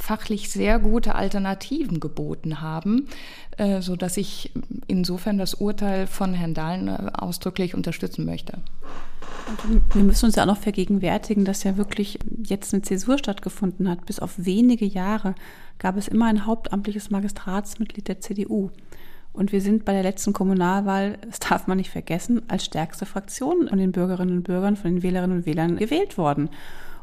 fachlich 0.00 0.50
sehr 0.50 0.78
gute 0.78 1.14
Alternativen 1.14 2.00
geboten 2.00 2.60
haben, 2.60 3.08
äh, 3.58 3.80
so 3.82 3.96
dass 3.96 4.16
ich 4.16 4.52
insofern 4.86 5.38
das 5.38 5.54
Urteil 5.54 6.06
von 6.06 6.34
Herrn 6.34 6.54
Dahlen 6.54 6.88
äh, 6.88 7.10
ausdrücklich 7.12 7.74
unterstützen 7.74 8.24
möchte. 8.24 8.58
Wir 9.92 10.02
müssen 10.02 10.26
uns 10.26 10.36
ja 10.36 10.44
auch 10.44 10.48
noch 10.48 10.56
vergegenwärtigen, 10.56 11.44
dass 11.44 11.64
ja 11.64 11.76
wirklich 11.76 12.18
jetzt 12.44 12.72
eine 12.72 12.82
Zäsur 12.82 13.18
stattgefunden 13.18 13.88
hat. 13.88 14.06
Bis 14.06 14.20
auf 14.20 14.34
wenige 14.36 14.86
Jahre 14.86 15.34
gab 15.78 15.96
es 15.96 16.08
immer 16.08 16.26
ein 16.26 16.46
hauptamtliches 16.46 17.10
Magistratsmitglied 17.10 18.08
der 18.08 18.20
CDU. 18.20 18.70
Und 19.32 19.52
wir 19.52 19.60
sind 19.60 19.84
bei 19.84 19.92
der 19.92 20.02
letzten 20.02 20.32
Kommunalwahl, 20.32 21.18
das 21.26 21.38
darf 21.40 21.66
man 21.66 21.78
nicht 21.78 21.90
vergessen, 21.90 22.42
als 22.48 22.64
stärkste 22.64 23.06
Fraktion 23.06 23.68
von 23.68 23.78
den 23.78 23.92
Bürgerinnen 23.92 24.38
und 24.38 24.42
Bürgern, 24.44 24.76
von 24.76 24.90
den 24.90 25.02
Wählerinnen 25.02 25.38
und 25.38 25.46
Wählern 25.46 25.76
gewählt 25.76 26.18
worden. 26.18 26.50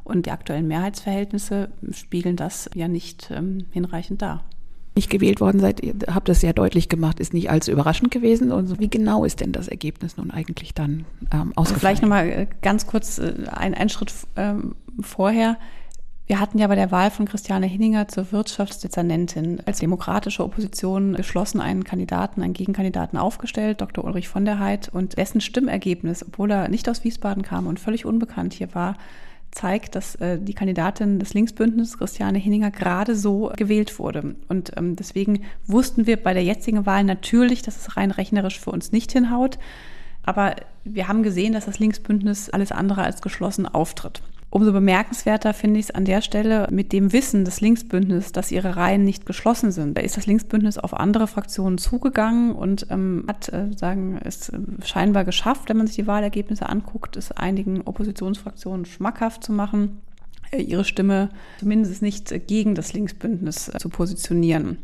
Und 0.07 0.25
die 0.25 0.31
aktuellen 0.31 0.67
Mehrheitsverhältnisse 0.69 1.67
spiegeln 1.91 2.37
das 2.37 2.69
ja 2.73 2.87
nicht 2.87 3.29
ähm, 3.29 3.65
hinreichend 3.71 4.21
dar. 4.21 4.45
Nicht 4.95 5.09
gewählt 5.09 5.41
worden 5.41 5.59
seid, 5.59 5.81
ihr 5.83 5.93
habt 6.07 6.29
das 6.29 6.39
sehr 6.39 6.53
deutlich 6.53 6.87
gemacht, 6.87 7.19
ist 7.19 7.33
nicht 7.33 7.49
allzu 7.49 7.71
überraschend 7.71 8.09
gewesen. 8.09 8.53
Und 8.53 8.79
wie 8.79 8.89
genau 8.89 9.25
ist 9.25 9.41
denn 9.41 9.51
das 9.51 9.67
Ergebnis 9.67 10.15
nun 10.15 10.31
eigentlich 10.31 10.73
dann 10.73 11.05
ähm, 11.33 11.51
ausgefallen? 11.55 11.79
Vielleicht 11.79 12.01
nochmal 12.01 12.29
äh, 12.29 12.47
ganz 12.61 12.87
kurz 12.87 13.19
äh, 13.19 13.33
ein, 13.51 13.73
einen 13.73 13.89
Schritt 13.89 14.13
ähm, 14.37 14.75
vorher. 15.01 15.57
Wir 16.25 16.39
hatten 16.39 16.57
ja 16.57 16.67
bei 16.67 16.75
der 16.75 16.89
Wahl 16.89 17.11
von 17.11 17.25
Christiane 17.25 17.67
Hinninger 17.67 18.07
zur 18.07 18.31
Wirtschaftsdezernentin 18.31 19.61
als 19.65 19.79
demokratische 19.79 20.43
Opposition 20.43 21.13
geschlossen 21.15 21.59
einen 21.59 21.83
Kandidaten, 21.83 22.41
einen 22.41 22.53
Gegenkandidaten 22.53 23.17
aufgestellt, 23.17 23.81
Dr. 23.81 24.05
Ulrich 24.05 24.29
von 24.29 24.45
der 24.45 24.59
Heid, 24.59 24.89
und 24.89 25.17
dessen 25.17 25.41
Stimmergebnis, 25.41 26.25
obwohl 26.25 26.51
er 26.51 26.69
nicht 26.69 26.89
aus 26.89 27.03
Wiesbaden 27.03 27.43
kam 27.43 27.67
und 27.67 27.79
völlig 27.79 28.05
unbekannt 28.05 28.53
hier 28.53 28.73
war, 28.73 28.95
zeigt, 29.51 29.95
dass 29.95 30.15
äh, 30.15 30.39
die 30.39 30.53
Kandidatin 30.53 31.19
des 31.19 31.33
Linksbündnisses, 31.33 31.97
Christiane 31.97 32.37
Hinninger, 32.37 32.71
gerade 32.71 33.15
so 33.15 33.51
gewählt 33.55 33.97
wurde. 33.99 34.35
Und 34.47 34.71
ähm, 34.77 34.95
deswegen 34.95 35.43
wussten 35.65 36.05
wir 36.05 36.17
bei 36.17 36.33
der 36.33 36.43
jetzigen 36.43 36.85
Wahl 36.85 37.03
natürlich, 37.03 37.61
dass 37.61 37.77
es 37.77 37.97
rein 37.97 38.11
rechnerisch 38.11 38.59
für 38.59 38.71
uns 38.71 38.91
nicht 38.91 39.11
hinhaut. 39.11 39.57
Aber 40.23 40.55
wir 40.83 41.07
haben 41.07 41.23
gesehen, 41.23 41.53
dass 41.53 41.65
das 41.65 41.79
Linksbündnis 41.79 42.49
alles 42.49 42.71
andere 42.71 43.03
als 43.03 43.21
geschlossen 43.21 43.65
auftritt. 43.65 44.21
Umso 44.49 44.71
bemerkenswerter 44.71 45.53
finde 45.53 45.79
ich 45.79 45.87
es 45.87 45.91
an 45.91 46.05
der 46.05 46.21
Stelle 46.21 46.67
mit 46.71 46.93
dem 46.93 47.11
Wissen 47.11 47.43
des 47.43 47.59
Linksbündnisses, 47.59 48.31
dass 48.31 48.51
ihre 48.51 48.77
Reihen 48.77 49.03
nicht 49.03 49.25
geschlossen 49.25 49.71
sind. 49.71 49.97
Da 49.97 50.01
ist 50.01 50.15
das 50.15 50.25
Linksbündnis 50.25 50.77
auf 50.77 50.93
andere 50.93 51.27
Fraktionen 51.27 51.77
zugegangen 51.77 52.53
und 52.53 52.87
ähm, 52.89 53.25
hat 53.27 53.49
äh, 53.49 53.67
sagen, 53.75 54.17
es 54.23 54.49
äh, 54.49 54.59
scheinbar 54.85 55.25
geschafft, 55.25 55.67
wenn 55.67 55.77
man 55.77 55.87
sich 55.87 55.97
die 55.97 56.07
Wahlergebnisse 56.07 56.69
anguckt, 56.69 57.17
es 57.17 57.33
einigen 57.33 57.81
Oppositionsfraktionen 57.81 58.85
schmackhaft 58.85 59.43
zu 59.43 59.51
machen, 59.51 60.01
äh, 60.51 60.61
ihre 60.61 60.85
Stimme 60.85 61.29
zumindest 61.59 62.01
nicht 62.01 62.47
gegen 62.47 62.73
das 62.73 62.93
Linksbündnis 62.93 63.67
äh, 63.67 63.77
zu 63.79 63.89
positionieren. 63.89 64.77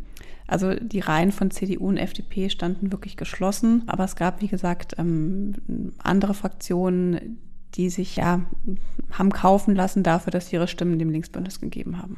Also 0.46 0.74
die 0.76 1.00
Reihen 1.00 1.32
von 1.32 1.52
CDU 1.52 1.88
und 1.88 1.98
FDP 1.98 2.50
standen 2.50 2.92
wirklich 2.92 3.16
geschlossen, 3.16 3.84
aber 3.88 4.04
es 4.04 4.18
gab, 4.18 4.42
wie 4.42 4.50
gesagt, 4.50 4.96
ähm, 4.98 5.54
andere 6.00 6.34
Fraktionen, 6.34 7.40
die 7.76 7.90
sich 7.90 8.16
ja 8.16 8.42
haben 9.12 9.32
kaufen 9.32 9.76
lassen 9.76 10.04
dafür, 10.04 10.32
dass 10.32 10.48
sie 10.48 10.56
ihre 10.56 10.68
Stimmen 10.68 11.00
dem 11.00 11.10
Linksbündnis 11.10 11.60
gegeben 11.60 11.98
haben. 12.02 12.18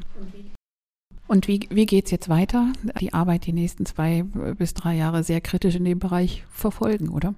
Und 1.27 1.47
wie, 1.47 1.67
wie 1.69 1.85
geht 1.85 2.05
es 2.05 2.11
jetzt 2.11 2.29
weiter? 2.29 2.71
Die 2.99 3.13
Arbeit 3.13 3.45
die 3.45 3.53
nächsten 3.53 3.85
zwei 3.85 4.23
bis 4.57 4.73
drei 4.73 4.95
Jahre 4.95 5.23
sehr 5.23 5.41
kritisch 5.41 5.75
in 5.75 5.85
dem 5.85 5.99
Bereich 5.99 6.43
verfolgen, 6.51 7.09
oder? 7.09 7.33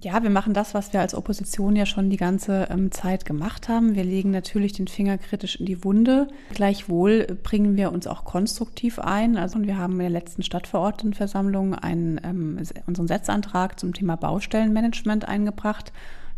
Ja, 0.00 0.22
wir 0.22 0.30
machen 0.30 0.54
das, 0.54 0.74
was 0.74 0.92
wir 0.92 1.00
als 1.00 1.14
Opposition 1.14 1.74
ja 1.74 1.84
schon 1.84 2.08
die 2.08 2.16
ganze 2.16 2.68
ähm, 2.70 2.92
Zeit 2.92 3.24
gemacht 3.24 3.68
haben. 3.68 3.96
Wir 3.96 4.04
legen 4.04 4.30
natürlich 4.30 4.72
den 4.72 4.86
Finger 4.86 5.18
kritisch 5.18 5.56
in 5.56 5.66
die 5.66 5.82
Wunde. 5.82 6.28
Gleichwohl 6.54 7.26
bringen 7.42 7.76
wir 7.76 7.90
uns 7.90 8.06
auch 8.06 8.24
konstruktiv 8.24 9.00
ein. 9.00 9.36
Also 9.36 9.60
wir 9.60 9.76
haben 9.76 9.94
in 9.94 9.98
der 9.98 10.10
letzten 10.10 10.44
Stadtverordnetenversammlung 10.44 11.74
einen, 11.74 12.20
ähm, 12.22 12.60
unseren 12.86 13.08
Setzantrag 13.08 13.80
zum 13.80 13.92
Thema 13.92 14.16
Baustellenmanagement 14.16 15.26
eingebracht 15.26 15.92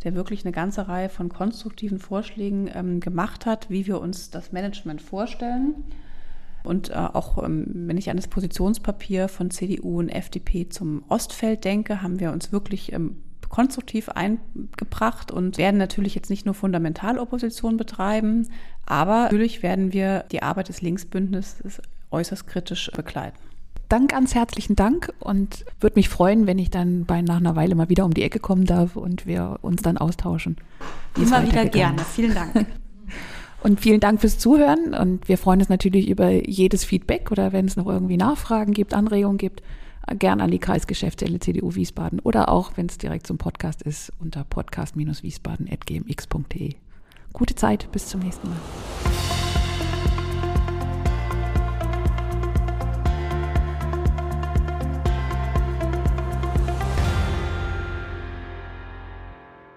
der 0.04 0.14
wirklich 0.14 0.44
eine 0.44 0.52
ganze 0.52 0.88
Reihe 0.88 1.08
von 1.08 1.28
konstruktiven 1.28 1.98
Vorschlägen 1.98 2.70
ähm, 2.72 3.00
gemacht 3.00 3.46
hat, 3.46 3.68
wie 3.70 3.86
wir 3.86 4.00
uns 4.00 4.30
das 4.30 4.52
Management 4.52 5.02
vorstellen. 5.02 5.74
Und 6.62 6.90
äh, 6.90 6.94
auch 6.94 7.42
ähm, 7.42 7.66
wenn 7.86 7.96
ich 7.96 8.10
an 8.10 8.16
das 8.16 8.28
Positionspapier 8.28 9.28
von 9.28 9.50
CDU 9.50 9.98
und 9.98 10.08
FDP 10.08 10.68
zum 10.68 11.04
Ostfeld 11.08 11.64
denke, 11.64 12.02
haben 12.02 12.20
wir 12.20 12.32
uns 12.32 12.52
wirklich 12.52 12.92
ähm, 12.92 13.22
konstruktiv 13.48 14.08
eingebracht 14.08 15.32
und 15.32 15.58
werden 15.58 15.76
natürlich 15.76 16.14
jetzt 16.14 16.30
nicht 16.30 16.46
nur 16.46 16.54
Fundamentalopposition 16.54 17.76
betreiben, 17.76 18.48
aber 18.86 19.24
natürlich 19.24 19.62
werden 19.62 19.92
wir 19.92 20.24
die 20.30 20.42
Arbeit 20.42 20.68
des 20.68 20.82
Linksbündnisses 20.82 21.82
äußerst 22.10 22.46
kritisch 22.46 22.90
begleiten. 22.94 23.49
Dank, 23.90 24.10
ganz 24.10 24.34
herzlichen 24.36 24.76
Dank 24.76 25.12
und 25.18 25.64
würde 25.80 25.96
mich 25.96 26.08
freuen, 26.08 26.46
wenn 26.46 26.60
ich 26.60 26.70
dann 26.70 27.06
bei 27.06 27.22
nach 27.22 27.38
einer 27.38 27.56
Weile 27.56 27.74
mal 27.74 27.88
wieder 27.88 28.04
um 28.04 28.14
die 28.14 28.22
Ecke 28.22 28.38
kommen 28.38 28.64
darf 28.64 28.94
und 28.94 29.26
wir 29.26 29.58
uns 29.62 29.82
dann 29.82 29.98
austauschen. 29.98 30.58
Immer 31.16 31.44
wieder 31.44 31.64
gerne. 31.66 32.04
Vielen 32.04 32.34
Dank. 32.34 32.66
Und 33.62 33.78
vielen 33.78 34.00
Dank 34.00 34.22
fürs 34.22 34.38
Zuhören 34.38 34.94
und 34.94 35.28
wir 35.28 35.36
freuen 35.36 35.60
uns 35.60 35.68
natürlich 35.68 36.08
über 36.08 36.30
jedes 36.30 36.82
Feedback 36.82 37.30
oder 37.30 37.52
wenn 37.52 37.66
es 37.66 37.76
noch 37.76 37.86
irgendwie 37.86 38.16
Nachfragen 38.16 38.72
gibt, 38.72 38.94
Anregungen 38.94 39.36
gibt, 39.36 39.62
gern 40.18 40.40
an 40.40 40.50
die 40.50 40.60
Kreisgeschäftsstelle 40.60 41.40
CDU 41.40 41.74
Wiesbaden 41.74 42.20
oder 42.20 42.48
auch, 42.48 42.72
wenn 42.76 42.86
es 42.86 42.96
direkt 42.96 43.26
zum 43.26 43.36
Podcast 43.36 43.82
ist, 43.82 44.14
unter 44.18 44.44
podcast-wiesbaden.gmx.de. 44.44 46.72
Gute 47.34 47.54
Zeit, 47.54 47.92
bis 47.92 48.06
zum 48.06 48.20
nächsten 48.20 48.48
Mal. 48.48 48.56